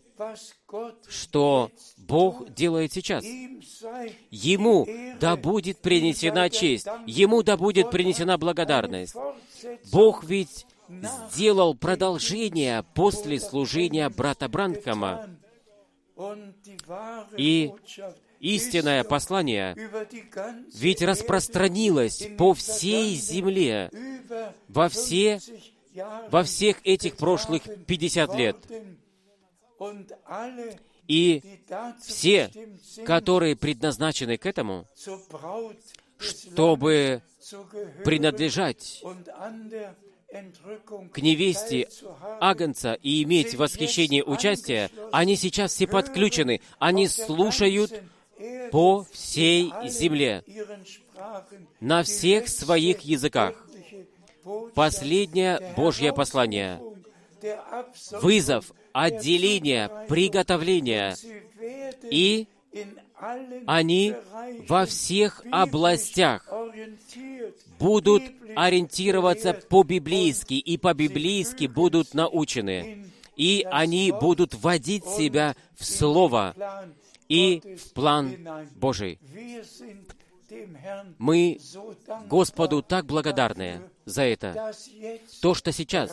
что 1.08 1.72
Бог 1.98 2.50
делает 2.54 2.94
сейчас. 2.94 3.24
Ему 4.32 4.88
да 5.20 5.36
будет 5.36 5.80
принесена 5.80 6.50
честь, 6.50 6.88
Ему 7.06 7.44
да 7.44 7.58
будет 7.58 7.92
принесена 7.92 8.38
благодарность. 8.38 9.16
Бог 9.92 10.24
ведь 10.24 10.66
сделал 11.32 11.76
продолжение 11.76 12.84
после 12.96 13.40
служения 13.40 14.10
брата 14.10 14.48
Бранхама. 14.48 15.30
И 17.38 17.72
истинное 18.40 19.04
послание 19.04 19.76
ведь 20.74 21.02
распространилось 21.02 22.28
по 22.38 22.54
всей 22.54 23.16
земле 23.16 23.92
во, 24.68 24.90
все, 24.90 25.40
во 26.30 26.44
всех 26.44 26.78
этих 26.84 27.18
прошлых 27.18 27.64
50 27.86 28.36
лет. 28.36 28.58
И 31.08 31.42
все, 32.02 32.52
которые 33.06 33.56
предназначены 33.56 34.38
к 34.38 34.46
этому, 34.46 34.88
чтобы 36.20 37.22
принадлежать 38.04 39.02
к 41.14 41.20
невесте 41.20 41.88
Агнца 42.42 42.94
и 42.96 43.24
иметь 43.24 43.54
в 43.54 43.60
восхищении 43.60 44.22
участия, 44.22 44.92
они 45.12 45.38
сейчас 45.38 45.74
все 45.74 45.88
подключены, 45.88 46.60
они 46.80 47.08
слушают 47.08 47.94
по 48.72 49.06
всей 49.12 49.72
земле, 49.86 50.44
на 51.80 52.04
всех 52.04 52.48
своих 52.48 53.02
языках. 53.02 53.54
Последнее 54.74 55.74
Божье 55.76 56.14
послание, 56.14 56.82
вызов, 58.12 58.72
отделение, 58.94 59.90
приготовление, 60.08 61.16
и 62.04 62.48
они 63.66 64.16
во 64.68 64.86
всех 64.86 65.42
областях 65.52 66.48
будут 67.80 68.24
ориентироваться 68.56 69.54
по-библейски, 69.54 70.54
и 70.54 70.78
по-библейски 70.78 71.66
будут 71.66 72.14
научены. 72.14 73.06
И 73.36 73.66
они 73.70 74.12
будут 74.12 74.56
вводить 74.56 75.06
себя 75.06 75.56
в 75.76 75.86
Слово 75.86 76.56
и 77.30 77.76
в 77.76 77.94
план 77.94 78.68
Божий. 78.76 79.20
Мы 81.18 81.60
Господу 82.28 82.82
так 82.82 83.06
благодарны 83.06 83.82
за 84.06 84.24
это. 84.24 84.74
То, 85.42 85.54
что 85.54 85.72
сейчас 85.72 86.12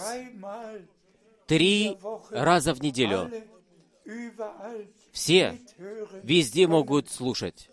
три 1.47 1.97
раза 2.31 2.75
в 2.75 2.83
неделю 2.83 3.31
все 5.12 5.61
везде 6.23 6.67
могут 6.67 7.11
слушать. 7.11 7.71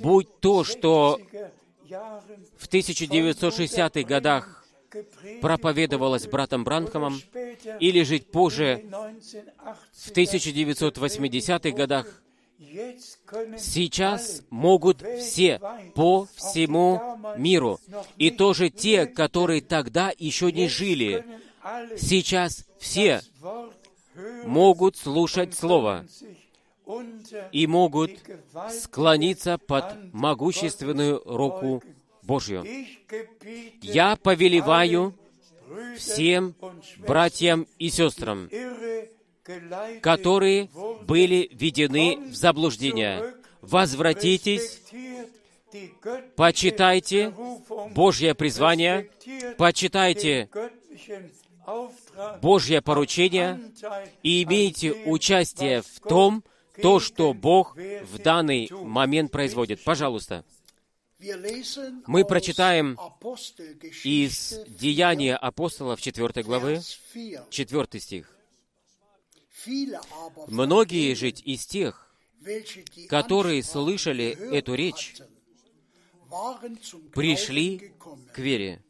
Будь 0.00 0.40
то, 0.40 0.64
что 0.64 1.18
в 2.56 2.68
1960-х 2.68 4.02
годах 4.08 4.63
проповедовалось 5.40 6.26
братом 6.26 6.64
Бранхамом, 6.64 7.20
или 7.80 8.02
жить 8.02 8.30
позже, 8.30 8.84
в 9.92 10.10
1980-х 10.10 11.70
годах, 11.70 12.22
сейчас 13.58 14.42
могут 14.50 15.02
все 15.02 15.60
по 15.94 16.26
всему 16.34 17.18
миру. 17.36 17.80
И 18.16 18.30
тоже 18.30 18.70
те, 18.70 19.06
которые 19.06 19.60
тогда 19.60 20.12
еще 20.18 20.52
не 20.52 20.68
жили, 20.68 21.24
сейчас 21.96 22.66
все 22.78 23.22
могут 24.44 24.96
слушать 24.96 25.54
Слово 25.54 26.06
и 27.52 27.66
могут 27.66 28.10
склониться 28.70 29.58
под 29.58 30.12
могущественную 30.12 31.22
руку 31.24 31.82
Божью. 32.24 32.64
Я 33.82 34.16
повелеваю 34.16 35.14
всем 35.96 36.54
братьям 36.98 37.66
и 37.78 37.90
сестрам, 37.90 38.48
которые 40.00 40.68
были 41.06 41.48
введены 41.52 42.18
в 42.30 42.34
заблуждение. 42.34 43.34
Возвратитесь, 43.60 44.80
почитайте 46.36 47.34
Божье 47.94 48.34
призвание, 48.34 49.10
почитайте 49.56 50.48
Божье 52.42 52.82
поручение 52.82 53.60
и 54.22 54.42
имейте 54.42 54.92
участие 55.06 55.82
в 55.82 56.00
том, 56.00 56.44
то, 56.80 57.00
что 57.00 57.32
Бог 57.32 57.76
в 57.76 58.18
данный 58.18 58.68
момент 58.70 59.30
производит. 59.30 59.82
Пожалуйста. 59.84 60.44
Мы 62.06 62.24
прочитаем 62.24 62.98
из 64.04 64.58
Деяния 64.68 65.36
апостолов 65.36 66.00
4 66.00 66.42
главы, 66.42 66.80
4 67.50 68.00
стих. 68.00 68.36
Многие 70.48 71.14
же 71.14 71.30
из 71.30 71.66
тех, 71.66 72.14
которые 73.08 73.62
слышали 73.62 74.36
эту 74.52 74.74
речь, 74.74 75.16
пришли 77.12 77.92
к 78.32 78.38
вере. 78.38 78.82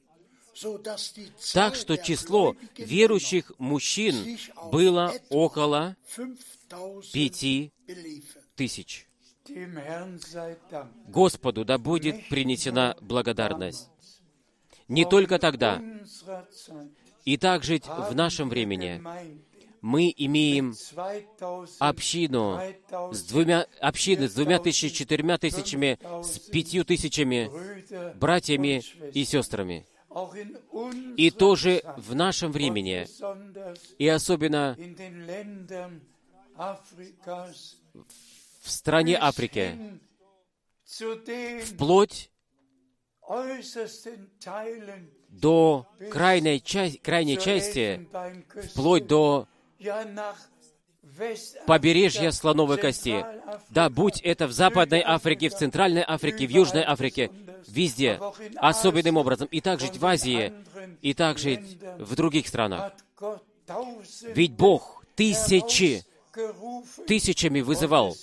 Так 1.53 1.75
что 1.75 1.97
число 1.97 2.57
верующих 2.77 3.53
мужчин 3.59 4.39
было 4.71 5.15
около 5.29 5.97
пяти 7.13 7.73
тысяч. 8.57 9.09
Господу 11.09 11.65
да 11.65 11.79
будет 11.79 12.29
принесена 12.29 12.97
благодарность. 13.01 13.91
Не 14.89 15.05
только 15.05 15.39
тогда, 15.39 15.83
и 17.25 17.37
также 17.37 17.81
в 17.87 18.15
нашем 18.15 18.49
времени 18.49 19.03
мы 19.81 20.13
имеем 20.17 20.75
общину 21.79 22.59
с 23.13 23.23
двумя, 23.25 23.67
общины 23.81 24.29
с 24.29 24.35
двумя 24.35 24.59
тысячами, 24.59 24.91
четырьмя 24.91 25.39
тысячами, 25.39 25.99
с 26.23 26.39
пятью 26.39 26.85
тысячами 26.85 27.51
братьями 28.19 28.83
и 29.13 29.25
сестрами. 29.25 29.87
И 31.17 31.31
тоже 31.31 31.83
в 31.97 32.15
нашем 32.15 32.53
времени, 32.53 33.07
и 33.99 34.09
особенно 34.09 34.77
в 38.65 38.71
стране 38.71 39.19
Африки, 39.21 39.79
вплоть 41.67 42.31
до 45.29 45.87
крайней, 46.11 46.63
части, 46.63 46.97
крайней 46.99 47.39
части, 47.39 48.09
вплоть 48.71 49.07
до 49.07 49.47
побережья 51.67 52.31
слоновой 52.31 52.79
кости. 52.79 53.25
Да, 53.69 53.91
будь 53.91 54.21
это 54.23 54.47
в 54.47 54.53
Западной 54.53 55.03
Африке, 55.05 55.51
в 55.51 55.55
Центральной 55.55 56.05
Африке, 56.07 56.47
в 56.47 56.51
Южной 56.51 56.85
Африке, 56.85 57.31
везде, 57.69 58.19
особенным 58.57 59.19
образом, 59.19 59.47
и 59.51 59.61
также 59.61 59.89
в 59.93 60.07
Азии, 60.07 60.55
и 61.03 61.13
также 61.13 61.63
в 61.99 62.15
других 62.15 62.49
странах. 62.49 62.95
Ведь 64.35 64.53
Бог 64.53 65.05
тысячи, 65.15 66.05
тысячами 67.07 67.61
вызывал, 67.61 68.17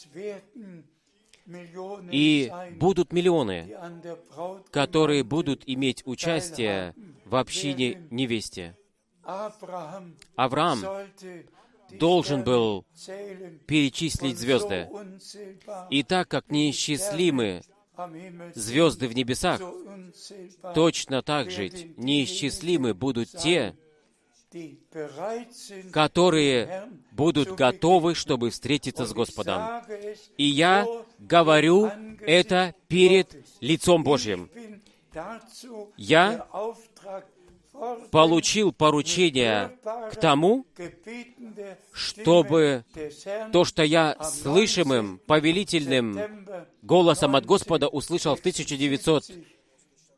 и 2.12 2.52
будут 2.78 3.14
миллионы, 3.14 3.76
которые 4.72 5.24
будут 5.24 5.64
иметь 5.66 6.04
участие 6.06 6.96
в 7.26 7.36
общине 7.36 8.08
невесте. 8.10 8.78
Авраам 10.36 10.80
должен 11.92 12.44
был 12.44 12.86
перечислить 13.68 14.38
звезды. 14.38 14.90
И 15.90 16.04
так 16.04 16.28
как 16.28 16.50
неисчислимы 16.50 17.64
звезды 18.56 19.08
в 19.08 19.16
небесах, 19.16 19.62
точно 20.74 21.22
так 21.22 21.52
же 21.52 21.70
неисчислимы 21.98 22.94
будут 22.94 23.30
те, 23.30 23.76
которые 25.92 26.90
будут 27.12 27.56
готовы, 27.56 28.16
чтобы 28.16 28.50
встретиться 28.50 29.06
с 29.06 29.14
Господом. 29.14 29.82
И 30.38 30.46
я 30.46 30.86
говорю 31.20 31.90
это 32.22 32.76
перед 32.88 33.46
лицом 33.62 34.04
Божьим. 34.04 34.50
Я 35.98 36.48
получил 38.12 38.72
поручение 38.72 39.78
к 40.12 40.16
тому, 40.18 40.66
чтобы 41.94 42.86
то, 43.52 43.66
что 43.66 43.84
я 43.84 44.18
слышимым, 44.24 45.20
повелительным 45.26 46.20
голосом 46.82 47.36
от 47.36 47.46
Господа 47.46 47.88
услышал 47.88 48.36
в 48.36 48.42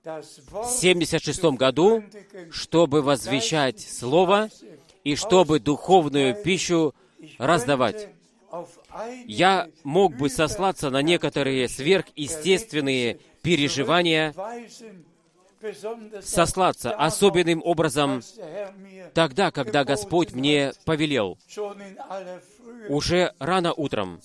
1976 0.03 1.43
году, 1.55 2.03
чтобы 2.51 3.01
возвещать 3.01 3.79
Слово 3.79 4.49
и 5.05 5.15
чтобы 5.15 5.61
духовную 5.61 6.35
пищу 6.43 6.93
раздавать. 7.37 8.09
Я 9.25 9.69
мог 9.83 10.17
бы 10.17 10.29
сослаться 10.29 10.89
на 10.89 11.01
некоторые 11.01 11.69
сверхъестественные 11.69 13.19
переживания, 13.41 14.35
сослаться 16.21 16.93
особенным 16.93 17.61
образом 17.63 18.21
тогда, 19.13 19.51
когда 19.51 19.85
Господь 19.85 20.33
мне 20.33 20.73
повелел, 20.83 21.37
уже 22.89 23.33
рано 23.39 23.71
утром, 23.73 24.19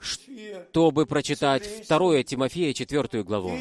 чтобы 0.00 1.06
прочитать 1.06 1.86
2 1.88 2.22
Тимофея 2.22 2.72
4 2.72 3.22
главу. 3.22 3.52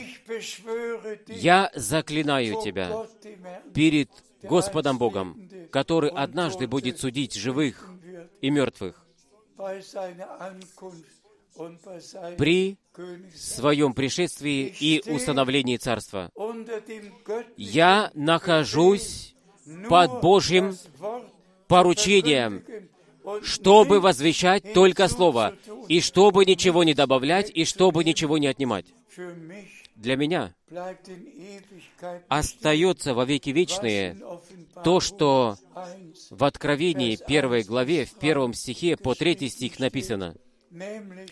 «Я 1.27 1.71
заклинаю 1.75 2.61
тебя 2.61 3.05
перед 3.73 4.09
Господом 4.43 4.97
Богом, 4.97 5.49
который 5.71 6.09
однажды 6.09 6.67
будет 6.67 6.99
судить 6.99 7.33
живых 7.35 7.89
и 8.41 8.49
мертвых, 8.49 9.05
при 12.37 12.77
своем 13.33 13.93
пришествии 13.93 14.75
и 14.79 15.03
установлении 15.09 15.77
царства. 15.77 16.29
Я 17.57 18.11
нахожусь 18.13 19.35
под 19.89 20.21
Божьим 20.21 20.77
поручением, 21.67 22.63
чтобы 23.43 23.99
возвещать 23.99 24.73
только 24.73 25.07
Слово, 25.07 25.55
и 25.87 26.01
чтобы 26.01 26.45
ничего 26.45 26.83
не 26.83 26.93
добавлять, 26.93 27.51
и 27.53 27.65
чтобы 27.65 28.03
ничего 28.03 28.37
не 28.37 28.47
отнимать. 28.47 28.85
Для 29.95 30.17
меня 30.17 30.53
остается 32.27 33.13
во 33.13 33.25
веки 33.25 33.49
вечные 33.51 34.17
то, 34.83 34.99
что 34.99 35.57
в 36.29 36.43
Откровении 36.43 37.17
первой 37.27 37.63
главе, 37.63 38.05
в 38.05 38.15
первом 38.15 38.53
стихе 38.53 38.97
по 38.97 39.15
третий 39.15 39.49
стих 39.49 39.79
написано. 39.79 40.35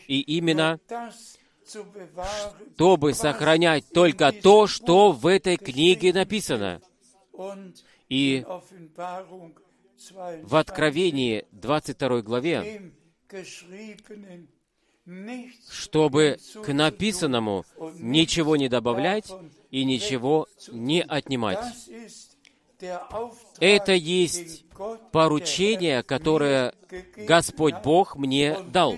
И 0.07 0.21
именно 0.21 0.79
чтобы 2.75 3.13
сохранять 3.13 3.85
только 3.93 4.31
то, 4.31 4.67
что 4.67 5.11
в 5.11 5.27
этой 5.27 5.57
книге 5.57 6.13
написано. 6.13 6.81
И 8.09 8.45
в 10.11 10.55
Откровении 10.55 11.45
22 11.51 12.21
главе, 12.21 12.91
чтобы 15.69 16.37
к 16.63 16.73
написанному 16.73 17.65
ничего 17.95 18.55
не 18.55 18.69
добавлять 18.69 19.31
и 19.71 19.83
ничего 19.83 20.47
не 20.71 21.01
отнимать. 21.01 21.65
Это 23.59 23.93
есть 23.93 24.65
поручение, 25.11 26.03
которое 26.03 26.73
Господь 27.17 27.75
Бог 27.83 28.15
мне 28.15 28.57
дал. 28.71 28.95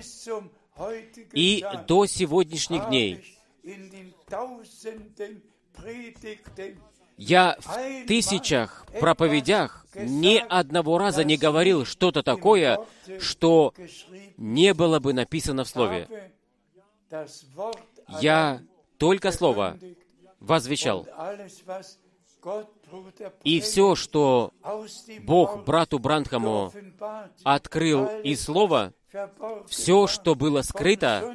И 1.32 1.64
до 1.88 2.06
сегодняшних 2.06 2.88
дней 2.88 3.24
я 7.16 7.56
в 7.60 8.06
тысячах 8.06 8.86
проповедях 9.00 9.86
ни 9.94 10.36
одного 10.48 10.98
раза 10.98 11.24
не 11.24 11.36
говорил 11.36 11.84
что-то 11.84 12.22
такое, 12.22 12.78
что 13.18 13.72
не 14.36 14.74
было 14.74 14.98
бы 14.98 15.12
написано 15.12 15.64
в 15.64 15.68
Слове. 15.68 16.08
Я 18.20 18.60
только 18.98 19.32
Слово 19.32 19.78
возвещал. 20.40 21.06
И 23.42 23.60
все, 23.60 23.94
что 23.96 24.52
Бог 25.22 25.64
брату 25.64 25.98
Брандхаму 25.98 26.72
открыл 27.42 28.06
из 28.22 28.44
Слова, 28.44 28.92
все, 29.66 30.06
что 30.06 30.34
было 30.34 30.62
скрыто 30.62 31.34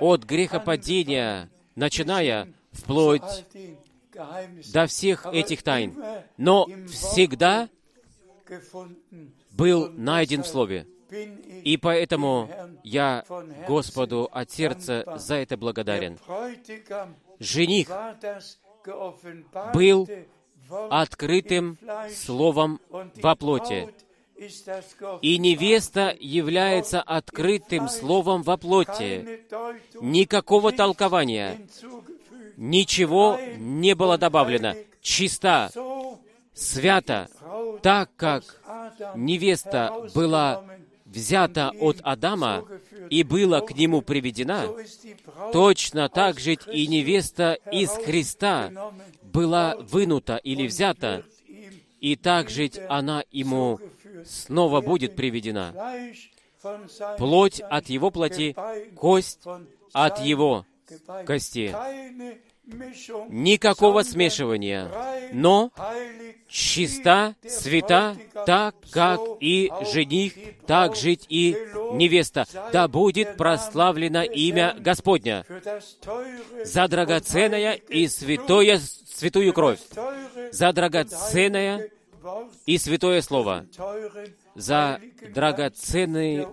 от 0.00 0.24
грехопадения, 0.24 1.50
начиная 1.74 2.48
вплоть. 2.72 3.44
До 4.72 4.86
всех 4.86 5.26
этих 5.26 5.62
тайн, 5.62 5.94
но 6.36 6.66
всегда 6.88 7.68
был 9.52 9.90
найден 9.90 10.42
в 10.42 10.46
Слове. 10.46 10.86
И 11.64 11.76
поэтому 11.76 12.48
я 12.84 13.24
Господу 13.66 14.28
от 14.30 14.50
сердца 14.50 15.04
за 15.16 15.36
это 15.36 15.56
благодарен. 15.56 16.18
Жених 17.38 17.90
был 19.74 20.08
открытым. 20.90 21.78
Словом 22.14 22.80
во 22.90 23.34
плоти, 23.34 23.88
и 25.20 25.38
невеста 25.38 26.16
является 26.18 27.02
открытым 27.02 27.88
Словом 27.88 28.42
во 28.42 28.56
плоти. 28.56 29.44
Никакого 30.00 30.72
толкования. 30.72 31.66
Ничего 32.60 33.40
не 33.56 33.94
было 33.94 34.18
добавлено. 34.18 34.74
Свята, 36.52 37.28
Braut 37.40 37.80
так 37.80 38.10
как 38.16 38.42
невеста 39.14 40.10
была 40.14 40.64
взята 41.06 41.72
от 41.80 41.96
Адама 42.02 42.64
и 43.08 43.22
была 43.22 43.60
к 43.62 43.74
нему 43.74 44.02
приведена, 44.02 44.66
точно 45.52 46.08
так 46.08 46.38
же 46.38 46.54
и 46.54 46.86
невеста 46.86 47.54
из 47.72 47.90
Христа 47.90 48.92
была 49.22 49.76
вынута 49.76 50.36
или 50.36 50.66
взята, 50.66 51.24
и 52.00 52.16
так 52.16 52.50
же 52.50 52.70
она 52.88 53.24
ему 53.30 53.80
снова 54.24 54.80
будет 54.80 55.16
приведена. 55.16 55.74
Плоть 57.16 57.60
от 57.60 57.88
его 57.88 58.10
плоти, 58.10 58.54
кость 58.94 59.40
от 59.92 60.20
его 60.20 60.66
кости. 61.26 61.74
Никакого 63.28 64.02
смешивания, 64.02 64.90
но 65.32 65.70
чиста, 66.48 67.34
свята, 67.46 68.16
так 68.46 68.74
как 68.90 69.20
и 69.40 69.68
auch 69.68 69.92
жених, 69.92 70.34
так 70.66 70.96
жить 70.96 71.26
и 71.28 71.56
невеста. 71.92 72.46
Да 72.72 72.88
будет 72.88 73.36
прославлено 73.36 74.22
имя 74.22 74.76
Господня 74.78 75.44
за 76.64 76.88
драгоценное 76.88 77.74
и 77.74 78.08
святое, 78.08 78.78
святую 78.78 79.52
кровь, 79.52 79.80
за 80.50 80.72
драгоценное 80.72 81.90
и 82.66 82.78
святое 82.78 83.22
слово, 83.22 83.66
за 84.54 85.00
драгоценный, 85.34 86.46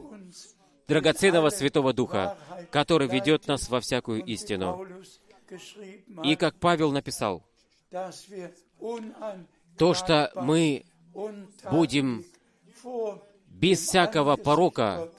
драгоценного 0.88 1.50
Святого 1.50 1.94
Духа, 1.94 2.38
который 2.72 3.08
ведет 3.08 3.48
нас 3.48 3.68
во 3.70 3.82
всякую 3.82 4.24
истину. 4.24 4.86
И 6.24 6.36
как 6.36 6.56
Павел 6.60 6.92
написал, 6.92 7.44
то, 9.78 9.94
что 9.94 10.32
мы 10.36 10.86
будем 11.72 12.26
без 13.48 13.80
всякого 13.82 14.36
порока 14.36 15.10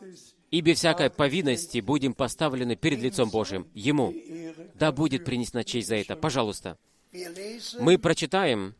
и 0.50 0.60
без 0.60 0.78
всякой 0.78 1.10
повинности 1.10 1.80
будем 1.80 2.14
поставлены 2.14 2.76
перед 2.76 3.00
лицом 3.00 3.30
Божьим. 3.30 3.68
Ему 3.74 4.14
да 4.74 4.92
будет 4.92 5.24
принесена 5.24 5.64
честь 5.64 5.88
за 5.88 5.96
это. 5.96 6.16
Пожалуйста. 6.16 6.78
Мы 7.80 7.98
прочитаем 7.98 8.74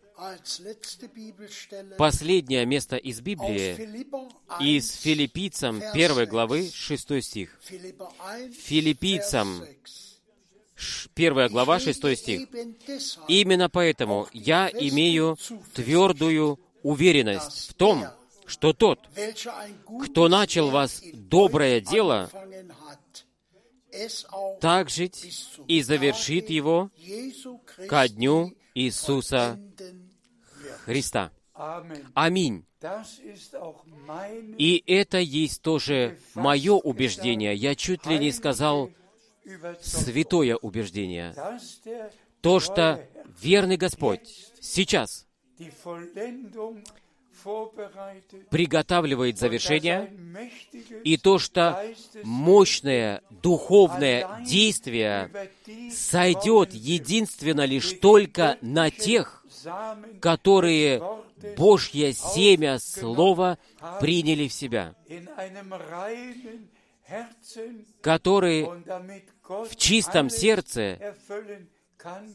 последнее 1.97 2.67
место 2.67 2.97
из 2.97 3.21
Библии, 3.21 3.77
Philipper 3.77 4.29
1, 4.49 4.69
из 4.69 4.93
Филиппийцам 4.97 5.81
1 5.93 6.27
главы 6.29 6.69
6 6.71 7.23
стих. 7.23 7.59
Philipper 7.69 8.11
1, 8.19 8.53
Филиппийцам, 8.53 9.63
Vers 9.63 9.67
6. 9.67 9.87
Ш- 9.87 10.08
1 11.15 11.49
глава 11.49 11.81
6 11.81 12.17
стих. 12.17 12.49
Именно 13.29 13.69
поэтому 13.69 14.29
я 14.33 14.69
имею 14.69 15.37
твердую 15.75 16.61
уверенность 16.83 17.71
в 17.71 17.75
том, 17.75 18.05
что 18.47 18.73
тот, 18.73 19.01
кто 20.05 20.29
начал 20.29 20.71
вас 20.71 21.03
доброе 21.13 21.81
дело, 21.81 22.31
так 24.61 24.91
жить 24.91 25.47
и 25.67 25.83
завершит 25.83 26.51
его 26.51 26.91
ко 27.89 28.09
дню 28.09 28.55
Иисуса 28.75 29.59
Христа. 30.85 31.33
Аминь. 32.15 32.65
И 34.59 34.85
это 34.87 35.19
есть 35.19 35.63
тоже 35.63 36.19
мое 36.35 36.75
убеждение. 36.75 37.55
Я 37.57 37.75
чуть 37.75 38.07
ли 38.07 38.19
не 38.19 38.31
сказал 38.31 38.91
святое 39.81 40.57
убеждение. 40.57 41.35
То, 42.41 42.61
что 42.61 43.05
верный 43.41 43.77
Господь 43.77 44.29
сейчас 44.61 45.27
приготавливает 48.51 49.39
завершение, 49.39 50.13
и 51.05 51.17
то, 51.17 51.39
что 51.39 51.85
мощное 52.23 53.23
духовное 53.43 54.43
действие 54.45 55.31
сойдет 55.91 56.73
единственно 56.73 57.65
лишь 57.65 57.93
только 57.95 58.59
на 58.61 58.91
тех, 58.91 59.45
которые 60.21 61.03
Божье 61.57 62.13
семя 62.13 62.79
Слова 62.79 63.59
приняли 64.01 64.49
в 64.49 64.53
себя, 64.53 64.95
которые 68.01 68.83
в 69.49 69.77
чистом 69.77 70.31
сердце, 70.31 71.15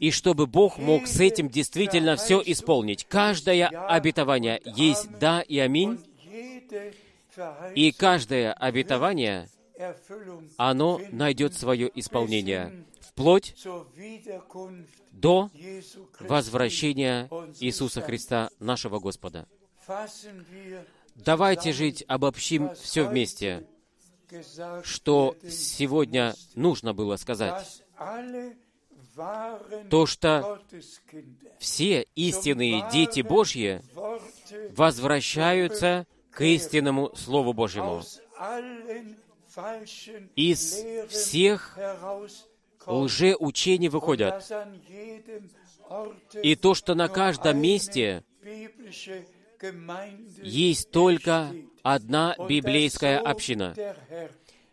и 0.00 0.10
чтобы 0.10 0.46
Бог 0.46 0.78
мог 0.78 1.06
с 1.06 1.20
этим 1.20 1.48
действительно 1.48 2.16
все 2.16 2.42
исполнить. 2.44 3.04
Каждое 3.04 3.66
обетование 3.68 4.60
есть 4.64 5.10
«да» 5.18 5.40
и 5.40 5.58
«аминь», 5.58 5.98
и 7.74 7.92
каждое 7.92 8.52
обетование, 8.52 9.48
оно 10.56 11.00
найдет 11.10 11.54
свое 11.54 11.90
исполнение, 11.94 12.84
вплоть 13.00 13.56
до 15.10 15.50
возвращения 16.20 17.28
Иисуса 17.60 18.00
Христа, 18.02 18.50
нашего 18.60 19.00
Господа. 19.00 19.48
Давайте 21.16 21.72
жить, 21.72 22.04
обобщим 22.08 22.74
все 22.74 23.04
вместе, 23.04 23.66
что 24.82 25.36
сегодня 25.48 26.34
нужно 26.54 26.94
было 26.94 27.16
сказать. 27.16 27.82
То, 29.90 30.06
что 30.06 30.60
все 31.58 32.06
истинные 32.14 32.84
дети 32.92 33.20
Божьи 33.20 33.80
возвращаются 34.76 36.06
к 36.30 36.40
истинному 36.42 37.14
Слову 37.14 37.52
Божьему. 37.52 38.02
Из 40.34 41.08
всех 41.08 41.78
лжеучений 42.86 43.88
выходят. 43.88 44.44
И 46.42 46.56
то, 46.56 46.74
что 46.74 46.94
на 46.94 47.08
каждом 47.08 47.58
месте 47.58 48.24
есть 50.42 50.90
только. 50.90 51.52
Одна 51.84 52.34
библейская 52.48 53.18
община. 53.18 53.76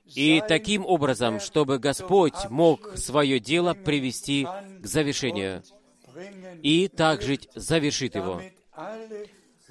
И 0.05 0.41
таким 0.47 0.85
образом, 0.85 1.39
чтобы 1.39 1.77
Господь 1.77 2.49
мог 2.49 2.97
свое 2.97 3.39
дело 3.39 3.73
привести 3.75 4.47
к 4.79 4.85
завершению, 4.85 5.63
и 6.63 6.87
также 6.87 7.39
завершит 7.53 8.15
его, 8.15 8.41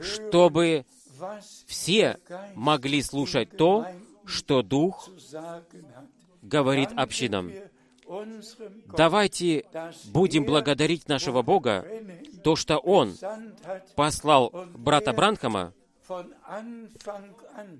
чтобы 0.00 0.86
все 1.66 2.18
могли 2.54 3.02
слушать 3.02 3.56
то, 3.56 3.86
что 4.24 4.62
Дух 4.62 5.10
говорит 6.42 6.90
общинам. 6.96 7.52
Давайте 8.96 9.64
будем 10.06 10.44
благодарить 10.44 11.08
нашего 11.08 11.42
Бога, 11.42 11.86
то, 12.42 12.56
что 12.56 12.78
Он 12.78 13.14
послал 13.94 14.50
брата 14.74 15.12
Бранхама, 15.12 15.74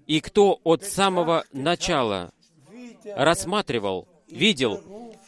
и 0.07 0.21
кто 0.21 0.61
от 0.65 0.85
самого 0.85 1.45
начала 1.53 2.33
рассматривал, 3.05 4.09
видел, 4.29 4.81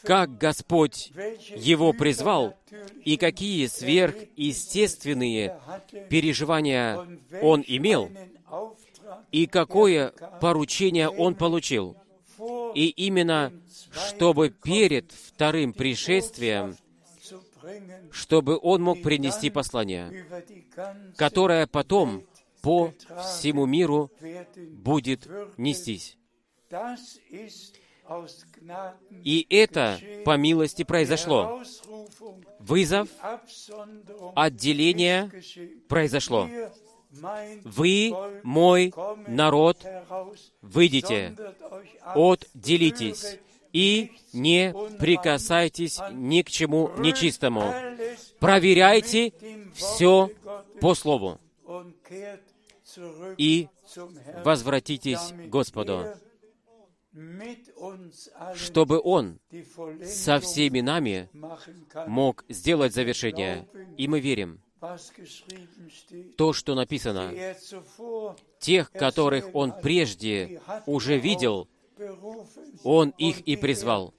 как 0.02 0.36
Господь 0.38 1.12
его 1.54 1.92
призвал 1.92 2.54
и 3.04 3.16
какие 3.16 3.66
сверхъестественные 3.66 5.60
переживания 6.08 6.98
он 7.40 7.64
имел, 7.66 8.10
и 9.30 9.46
какое 9.46 10.12
поручение 10.40 11.08
он 11.08 11.34
получил. 11.34 11.96
И 12.74 12.88
именно, 12.88 13.52
чтобы 13.92 14.50
перед 14.50 15.12
вторым 15.12 15.72
пришествием, 15.72 16.76
чтобы 18.10 18.58
он 18.60 18.82
мог 18.82 19.02
принести 19.02 19.50
послание, 19.50 20.26
которое 21.16 21.66
потом 21.66 22.24
по 22.62 22.94
всему 23.24 23.66
миру 23.66 24.10
будет 24.56 25.28
нестись. 25.58 26.16
И 29.24 29.46
это 29.50 29.98
по 30.24 30.36
милости 30.36 30.84
произошло. 30.84 31.62
Вызов, 32.58 33.08
отделение 34.34 35.30
произошло. 35.88 36.48
Вы, 37.64 38.14
мой 38.42 38.94
народ, 39.26 39.84
выйдите, 40.62 41.36
отделитесь 42.00 43.38
и 43.72 44.12
не 44.32 44.74
прикасайтесь 44.98 46.00
ни 46.12 46.42
к 46.42 46.50
чему 46.50 46.90
нечистому. 46.98 47.74
Проверяйте 48.38 49.32
все 49.74 50.30
по 50.80 50.94
Слову 50.94 51.38
и 53.38 53.68
возвратитесь 54.44 55.32
к 55.32 55.48
Господу, 55.48 56.06
чтобы 58.54 59.00
Он 59.02 59.38
со 60.04 60.40
всеми 60.40 60.80
нами 60.80 61.28
мог 62.06 62.44
сделать 62.48 62.94
завершение. 62.94 63.66
И 63.96 64.08
мы 64.08 64.20
верим, 64.20 64.60
то, 66.36 66.52
что 66.52 66.74
написано, 66.74 67.32
тех, 68.58 68.90
которых 68.90 69.54
Он 69.54 69.72
прежде 69.80 70.60
уже 70.86 71.18
видел, 71.18 71.68
Он 72.82 73.10
их 73.10 73.40
и 73.40 73.56
призвал. 73.56 74.14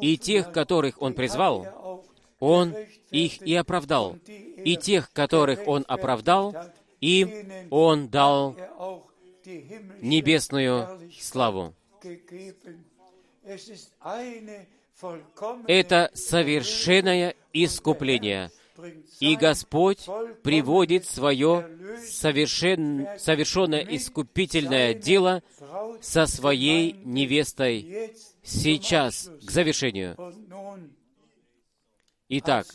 И 0.00 0.16
тех, 0.16 0.52
которых 0.52 1.02
Он 1.02 1.14
призвал, 1.14 2.04
Он 2.38 2.74
их 3.10 3.42
и 3.42 3.54
оправдал. 3.54 4.16
И 4.26 4.76
тех, 4.76 5.12
которых 5.12 5.66
Он 5.66 5.84
оправдал, 5.88 6.54
им 7.00 7.30
Он 7.70 8.08
дал 8.08 8.56
небесную 10.00 11.00
славу. 11.18 11.74
Это 15.66 16.10
совершенное 16.14 17.34
искупление. 17.52 18.50
И 19.18 19.34
Господь 19.34 20.06
приводит 20.42 21.04
свое 21.04 21.68
совершен, 22.06 23.08
совершенное 23.18 23.80
искупительное 23.80 24.94
дело 24.94 25.42
со 26.00 26.26
своей 26.26 26.92
невестой 27.04 28.12
сейчас 28.44 29.30
к 29.44 29.50
завершению. 29.50 30.16
Итак, 32.28 32.66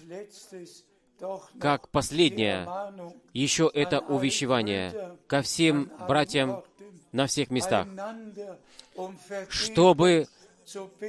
как 1.59 1.89
последнее, 1.89 2.67
еще 3.33 3.69
это 3.73 3.99
увещевание 3.99 5.17
ко 5.27 5.41
всем 5.41 5.91
братьям 6.07 6.63
на 7.11 7.27
всех 7.27 7.49
местах, 7.49 7.87
чтобы 9.49 10.27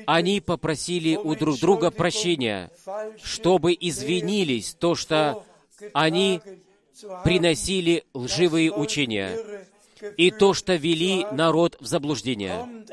они 0.07 0.41
попросили 0.41 1.17
у 1.17 1.35
друг 1.35 1.59
друга 1.59 1.91
прощения, 1.91 2.71
чтобы 3.23 3.77
извинились 3.79 4.75
то, 4.75 4.95
что 4.95 5.45
они 5.93 6.41
приносили 7.25 8.05
лживые 8.15 8.73
учения 8.73 9.67
и 10.17 10.31
то, 10.31 10.55
что 10.55 10.75
вели 10.75 11.27
народ 11.33 11.77
в 11.81 11.87
заблуждение. 11.87 12.85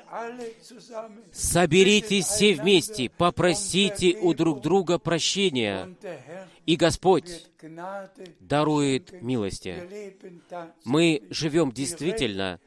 Соберитесь 1.31 2.25
все 2.25 2.53
вместе, 2.53 3.09
попросите 3.09 4.17
у 4.21 4.33
друг 4.33 4.61
друга 4.61 4.97
прощения, 4.97 5.95
и 6.65 6.75
Господь 6.75 7.47
дарует 8.39 9.21
милости. 9.21 10.15
Мы 10.85 11.23
живем 11.29 11.71
действительно 11.71 12.59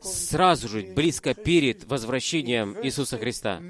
сразу 0.00 0.68
же 0.68 0.82
близко 0.94 1.34
перед 1.34 1.84
возвращением 1.84 2.76
Иисуса 2.82 3.18
Христа. 3.18 3.62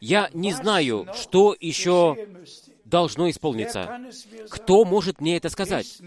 Я 0.00 0.30
не 0.34 0.52
знаю, 0.52 1.06
что 1.14 1.56
еще 1.58 2.16
должно 2.90 3.30
исполниться. 3.30 4.00
Кто 4.50 4.84
может 4.84 5.20
мне 5.20 5.36
это 5.36 5.48
сказать? 5.48 5.98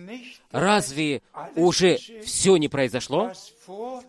Разве 0.51 1.23
уже 1.55 1.97
все 2.23 2.57
не 2.57 2.67
произошло, 2.67 3.31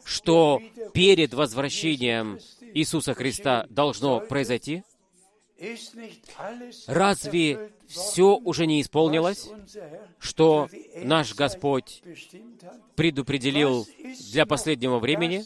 что 0.05 0.61
перед 0.93 1.33
возвращением 1.33 2.39
Иисуса 2.75 3.15
Христа 3.15 3.67
должно 3.71 4.21
произойти? 4.21 4.83
Разве 6.87 7.71
все 7.87 8.37
уже 8.37 8.67
не 8.67 8.83
исполнилось, 8.83 9.49
что 10.19 10.69
наш 10.97 11.35
Господь 11.35 12.03
предопределил 12.97 13.87
для 14.33 14.45
последнего 14.47 14.99
времени? 14.99 15.45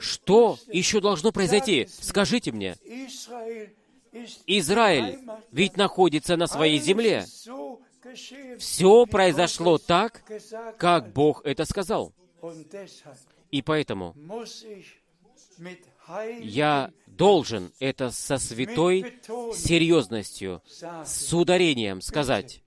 Что 0.00 0.58
еще 0.72 1.00
должно 1.00 1.32
произойти? 1.32 1.86
Скажите 1.88 2.52
мне. 2.52 2.76
Израиль 4.46 5.18
ведь 5.52 5.76
находится 5.76 6.36
на 6.36 6.46
своей 6.46 6.78
земле. 6.78 7.24
Все 8.58 9.06
произошло 9.06 9.78
так, 9.78 10.22
как 10.78 11.12
Бог 11.12 11.44
это 11.44 11.64
сказал. 11.64 12.12
И 13.50 13.62
поэтому 13.62 14.14
я 16.40 16.92
должен 17.06 17.72
это 17.78 18.10
со 18.10 18.38
святой 18.38 19.18
серьезностью, 19.54 20.62
с 21.04 21.32
ударением 21.32 22.00
сказать. 22.00 22.62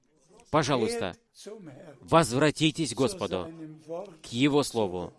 Пожалуйста, 0.50 1.16
возвратитесь 2.02 2.94
Господу, 2.94 3.52
к 4.22 4.28
Его 4.28 4.64
Слову. 4.64 5.14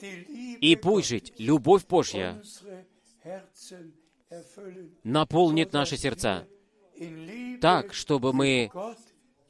И 0.00 0.78
пусть 0.80 1.08
жить 1.08 1.32
любовь 1.38 1.86
Божья 1.86 2.40
наполнит 5.04 5.72
наши 5.72 5.96
сердца. 5.96 6.46
Так, 7.60 7.94
чтобы 7.94 8.32
мы 8.32 8.70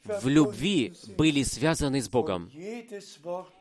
в 0.05 0.29
любви 0.29 0.95
были 1.17 1.43
связаны 1.43 2.01
с 2.01 2.09
Богом. 2.09 2.51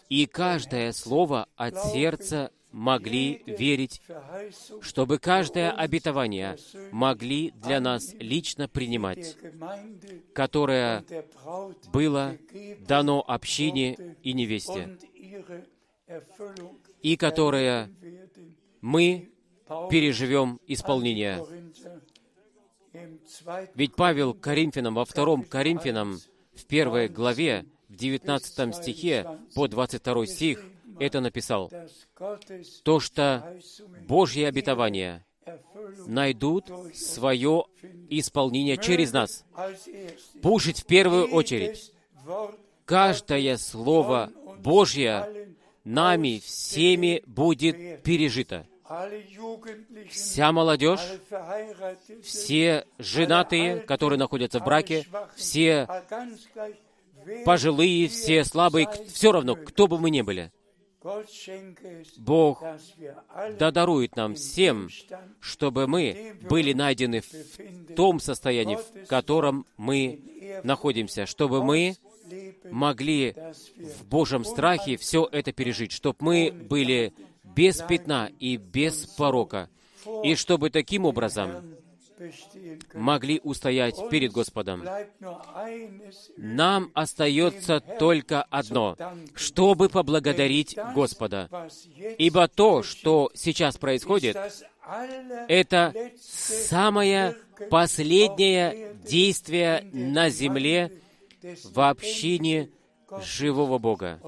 И 0.09 0.26
каждое 0.26 0.91
слово 0.91 1.47
от 1.55 1.76
сердца 1.91 2.51
могли 2.72 3.43
верить, 3.45 4.01
чтобы 4.82 5.20
каждое 5.20 5.72
обетование 5.72 6.57
могли 6.91 7.51
для 7.51 7.80
нас 7.80 8.13
лично 8.20 8.68
принимать, 8.68 9.36
которое 10.34 11.03
было 11.91 12.38
дано 12.88 13.24
общине 13.28 14.15
и 14.22 14.34
невесте, 14.34 14.97
и 17.01 17.18
которое 17.18 17.89
мы 18.82 19.32
переживем 19.89 20.59
исполнение. 20.68 21.43
Ведь 23.76 23.95
Павел 23.95 24.34
Коринфянам, 24.34 24.95
во 24.95 25.05
втором 25.05 25.43
Коринфянам, 25.43 26.20
в 26.55 26.65
первой 26.65 27.07
главе, 27.07 27.65
в 27.89 27.95
19 27.95 28.76
стихе 28.76 29.26
по 29.55 29.68
22 29.68 30.26
стих, 30.26 30.63
это 30.99 31.22
написал, 31.22 31.72
то, 32.84 32.99
что 32.99 33.57
Божьи 34.07 34.43
обетования 34.43 35.26
найдут 36.05 36.70
свое 36.93 37.65
исполнение 38.09 38.78
через 38.78 39.13
нас. 39.13 39.45
Пушить 40.41 40.80
в 40.82 40.86
первую 40.86 41.32
очередь. 41.32 41.93
Каждое 42.86 43.57
Слово 43.57 44.32
Божье 44.59 45.55
нами 45.84 46.41
всеми 46.43 47.24
будет 47.26 48.03
пережито. 48.03 48.65
Вся 50.10 50.52
молодежь, 50.52 51.02
все 52.24 52.86
женатые, 52.98 53.80
которые 53.82 54.18
находятся 54.18 54.60
в 54.60 54.64
браке, 54.64 55.06
все 55.36 55.88
пожилые, 57.46 58.08
все 58.08 58.44
слабые, 58.46 58.88
все 59.14 59.32
равно, 59.32 59.56
кто 59.56 59.88
бы 59.88 60.00
мы 60.00 60.10
ни 60.10 60.22
были. 60.22 60.52
Бог 62.18 62.64
да 63.60 63.72
дарует 63.72 64.16
нам 64.16 64.36
всем, 64.36 64.90
чтобы 65.40 65.88
мы 65.88 66.38
были 66.50 66.74
найдены 66.74 67.22
в 67.22 67.94
том 67.96 68.20
состоянии, 68.20 68.78
в 68.78 69.08
котором 69.08 69.66
мы 69.78 70.20
находимся, 70.64 71.26
чтобы 71.26 71.64
мы 71.64 71.96
могли 72.70 73.36
в 73.78 74.06
Божьем 74.06 74.44
страхе 74.44 74.98
все 74.98 75.28
это 75.32 75.54
пережить, 75.54 75.92
чтобы 75.92 76.18
мы 76.20 76.52
были 76.52 77.14
без 77.58 77.82
пятна 77.82 78.30
и 78.39 78.58
без 78.58 79.08
порока, 79.08 79.70
и 80.24 80.36
чтобы 80.36 80.70
таким 80.70 81.05
образом 81.05 81.76
могли 82.93 83.39
устоять 83.43 83.95
перед 84.10 84.32
Господом. 84.32 84.84
Нам 86.38 86.91
остается 86.93 87.80
только 87.80 88.43
одно, 88.43 88.95
чтобы 89.36 89.89
поблагодарить 89.89 90.78
Господа. 90.95 91.49
Ибо 92.18 92.47
то, 92.47 92.84
что 92.84 93.32
сейчас 93.34 93.78
происходит, 93.78 94.38
это 95.47 95.93
самое 96.20 97.36
последнее 97.70 98.95
действие 99.03 99.89
на 99.93 100.30
земле 100.30 100.91
в 101.66 101.80
общине 101.89 102.70
живого 103.22 103.78
Бога. 103.78 104.20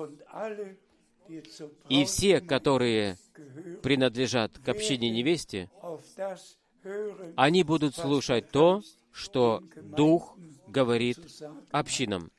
И 1.89 2.05
все, 2.05 2.41
которые 2.41 3.17
принадлежат 3.83 4.57
к 4.57 4.69
общине 4.69 5.09
невесте, 5.09 5.69
они 7.35 7.63
будут 7.63 7.95
слушать 7.95 8.49
то, 8.51 8.81
что 9.11 9.63
Дух 9.75 10.37
говорит 10.67 11.19
общинам. 11.71 12.31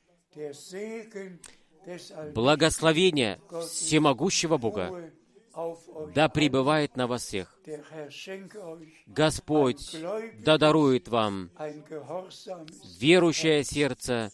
Благословение 2.35 3.41
всемогущего 3.69 4.59
Бога 4.59 5.13
да 6.15 6.29
пребывает 6.29 6.97
на 6.97 7.07
вас 7.07 7.25
всех. 7.25 7.59
Господь 9.07 9.97
да 10.39 10.59
дарует 10.59 11.09
вам 11.09 11.51
верующее 12.99 13.65
сердце 13.65 14.31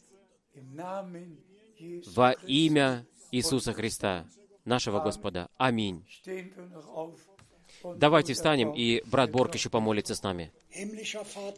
во 2.14 2.32
имя 2.32 3.06
Иисуса 3.30 3.72
Христа, 3.72 4.26
нашего 4.66 5.00
Господа. 5.00 5.48
Аминь. 5.56 6.04
Давайте 7.96 8.34
встанем, 8.34 8.72
и 8.72 9.02
брат 9.06 9.30
Борг 9.30 9.54
еще 9.54 9.70
помолится 9.70 10.14
с 10.14 10.22
нами. 10.22 10.52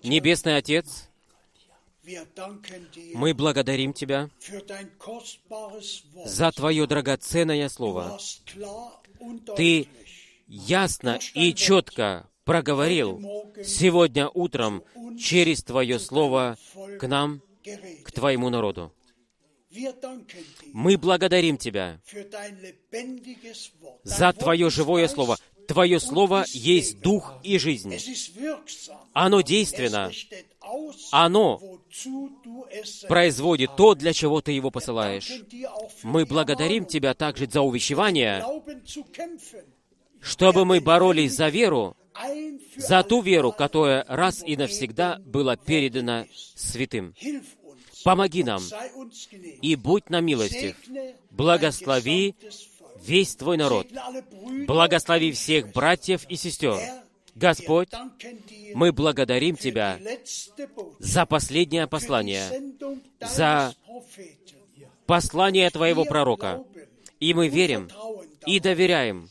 Небесный 0.02 0.56
Отец, 0.56 1.08
мы 3.14 3.34
благодарим 3.34 3.92
Тебя 3.92 4.30
за 6.24 6.52
Твое 6.52 6.86
драгоценное 6.86 7.68
Слово. 7.68 8.18
Ты 9.56 9.88
ясно 10.46 11.18
и 11.34 11.54
четко 11.54 12.28
проговорил 12.44 13.20
сегодня 13.64 14.28
утром 14.28 14.82
через 15.18 15.62
Твое 15.62 15.98
Слово 15.98 16.56
к 16.98 17.06
нам, 17.06 17.42
к. 18.04 18.12
Твоему 18.12 18.48
народу. 18.48 18.92
Мы 20.72 20.96
благодарим 20.96 21.56
Тебя 21.56 22.00
за 24.04 24.32
Твое 24.32 24.70
живое 24.70 25.08
Слово. 25.08 25.38
Твое 25.66 26.00
Слово 26.00 26.44
есть. 26.48 27.00
Дух 27.00 27.34
и 27.42 27.58
жизнь. 27.58 27.94
Оно 29.12 29.42
действенно. 29.42 30.10
Оно 31.10 31.60
производит 33.06 33.76
то, 33.76 33.94
для 33.94 34.12
чего 34.12 34.40
Ты 34.40 34.52
его 34.52 34.70
посылаешь. 34.70 35.30
Мы 36.02 36.24
благодарим 36.24 36.86
Тебя 36.86 37.14
также 37.14 37.48
за 37.48 37.60
увещевание, 37.60 38.44
чтобы 40.20 40.64
мы 40.64 40.80
боролись 40.80 41.34
за 41.34 41.48
веру, 41.48 41.96
за 42.76 43.02
ту 43.02 43.20
веру, 43.20 43.52
которая 43.52 44.04
раз 44.08 44.42
и 44.44 44.56
навсегда 44.56 45.18
была 45.24 45.56
передана 45.56 46.26
святым. 46.54 47.14
Помоги 48.04 48.44
нам 48.44 48.62
и 49.62 49.76
будь 49.76 50.10
нам 50.10 50.24
милостив. 50.24 50.76
Благослови 51.30 52.34
весь 53.02 53.36
Твой 53.36 53.56
народ. 53.56 53.86
Благослови 54.66 55.32
всех 55.32 55.72
братьев 55.72 56.24
и 56.28 56.36
сестер. 56.36 56.78
Господь, 57.34 57.90
мы 58.74 58.92
благодарим 58.92 59.56
Тебя 59.56 59.98
за 60.98 61.26
последнее 61.26 61.86
послание, 61.86 62.74
за 63.20 63.74
послание 65.06 65.70
Твоего 65.70 66.04
пророка. 66.04 66.64
И 67.20 67.34
мы 67.34 67.48
верим 67.48 67.88
и 68.46 68.60
доверяем 68.60 69.28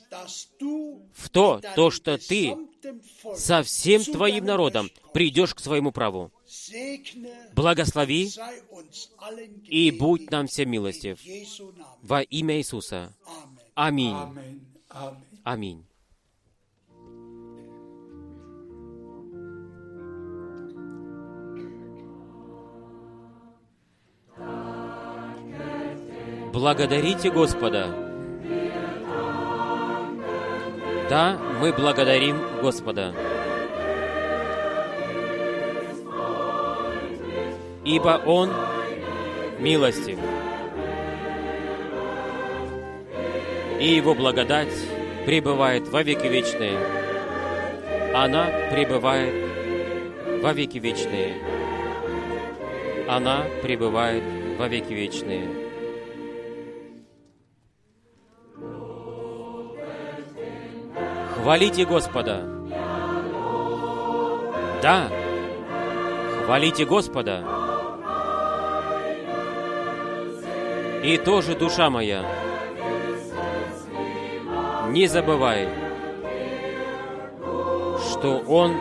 в 1.13 1.29
то, 1.29 1.61
то, 1.75 1.91
что 1.91 2.17
Ты 2.17 2.55
со 3.35 3.63
всем 3.63 4.03
Твоим 4.03 4.45
народом 4.45 4.89
придешь 5.13 5.53
к 5.53 5.59
своему 5.59 5.91
праву. 5.91 6.31
Благослови 7.55 8.29
и 9.65 9.91
будь 9.91 10.31
нам 10.31 10.47
всем 10.47 10.69
милостив. 10.69 11.19
Во 12.01 12.21
имя 12.21 12.57
Иисуса. 12.57 13.13
Аминь. 13.75 14.15
Аминь. 15.43 15.83
Благодарите 26.51 27.29
Господа. 27.29 27.93
Да, 31.09 31.39
мы 31.61 31.71
благодарим 31.71 32.61
Господа. 32.61 33.36
Ибо 37.87 38.21
Он 38.25 38.51
милостив. 39.59 40.19
И 43.79 43.87
Его 43.87 44.13
благодать 44.13 44.73
пребывает 45.25 45.87
во 45.87 46.03
веки 46.03 46.27
вечные. 46.27 46.77
Она 48.13 48.47
пребывает 48.73 49.33
во 50.43 50.51
веки 50.51 50.79
вечные. 50.79 51.35
Она 53.07 53.45
пребывает 53.61 54.23
во 54.59 54.67
веки 54.67 54.91
вечные. 54.91 55.47
Хвалите 61.35 61.85
Господа. 61.85 62.41
Да, 64.81 65.09
хвалите 66.43 66.83
Господа. 66.83 67.76
И 71.07 71.17
тоже 71.17 71.55
душа 71.55 71.89
моя, 71.89 72.21
не 74.89 75.07
забывай, 75.07 75.69
что 78.11 78.43
Он 78.45 78.75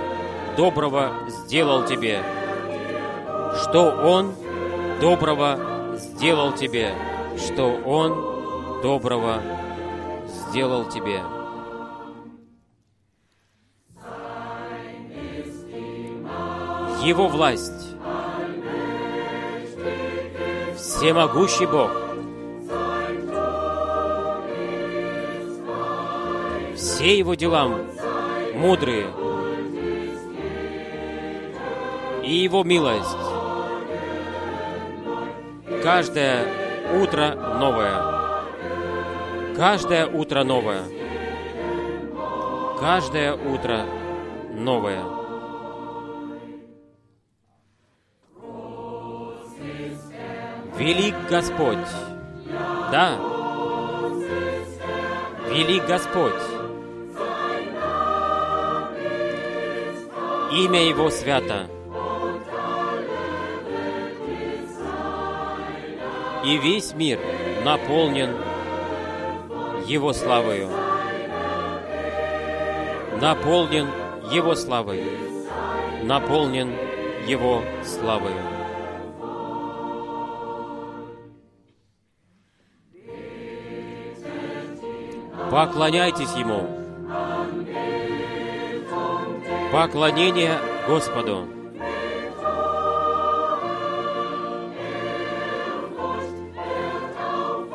доброго 0.57 1.13
сделал 1.29 1.85
тебе, 1.85 2.21
что 3.63 3.93
Он 3.93 4.35
доброго 5.01 5.95
сделал 5.99 6.53
тебе, 6.53 6.97
что 7.39 7.71
Он 7.85 8.83
доброго 8.83 9.41
сделал 10.27 10.85
тебе. 10.87 11.21
Его 17.05 17.29
власть, 17.29 17.95
всемогущий 20.77 21.67
Бог, 21.67 22.06
все 27.07 27.19
Его 27.19 27.37
дела 27.37 27.69
мудрые, 28.57 29.07
и 32.25 32.35
Его 32.35 32.65
милость 32.65 33.17
каждое 35.85 36.43
утро 37.01 37.37
новое. 37.61 39.55
Каждое 39.55 40.09
утро 40.09 40.43
новое. 40.43 40.83
Каждое 42.81 43.35
утро 43.35 43.87
новое. 44.53 45.05
Велик 50.77 51.15
Господь. 51.31 51.87
Да. 52.91 53.17
Велик 55.53 55.87
Господь. 55.87 56.56
Имя 60.57 60.83
Его 60.83 61.11
свято. 61.11 61.69
И 66.47 66.57
весь 66.57 66.95
мир 66.95 67.21
наполнен 67.63 68.31
Его 69.87 70.15
славою. 70.15 70.71
Наполнен 73.21 73.87
Его 74.33 74.55
славой. 74.55 75.05
Наполнен 76.05 76.73
Его 77.27 77.63
славою. 77.85 78.41
Поклоняйтесь 85.51 86.33
Ему. 86.35 86.86
Поклонение 89.77 90.59
Господу. 90.89 91.47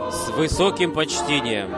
С 0.09 0.29
высоким 0.29 0.93
почтением. 0.93 1.69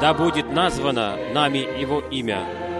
Да 0.00 0.14
будет 0.14 0.50
названо 0.50 1.18
нами 1.34 1.58
Его 1.78 2.00
имя. 2.00 2.71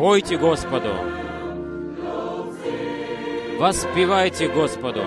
Пойте 0.00 0.38
Господу. 0.38 0.88
Воспевайте 3.58 4.48
Господу. 4.48 5.02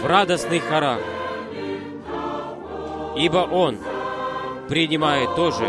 В 0.00 0.06
радостных 0.06 0.62
хорах. 0.68 1.00
Ибо 3.16 3.38
Он 3.38 3.76
принимает 4.68 5.34
тоже 5.34 5.68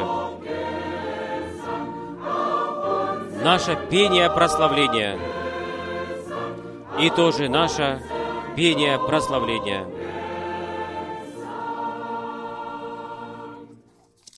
наше 3.44 3.80
пение 3.90 4.30
прославления 4.30 5.18
и 7.00 7.10
тоже 7.10 7.50
наше 7.50 8.00
пение 8.56 9.00
прославления. 9.00 9.88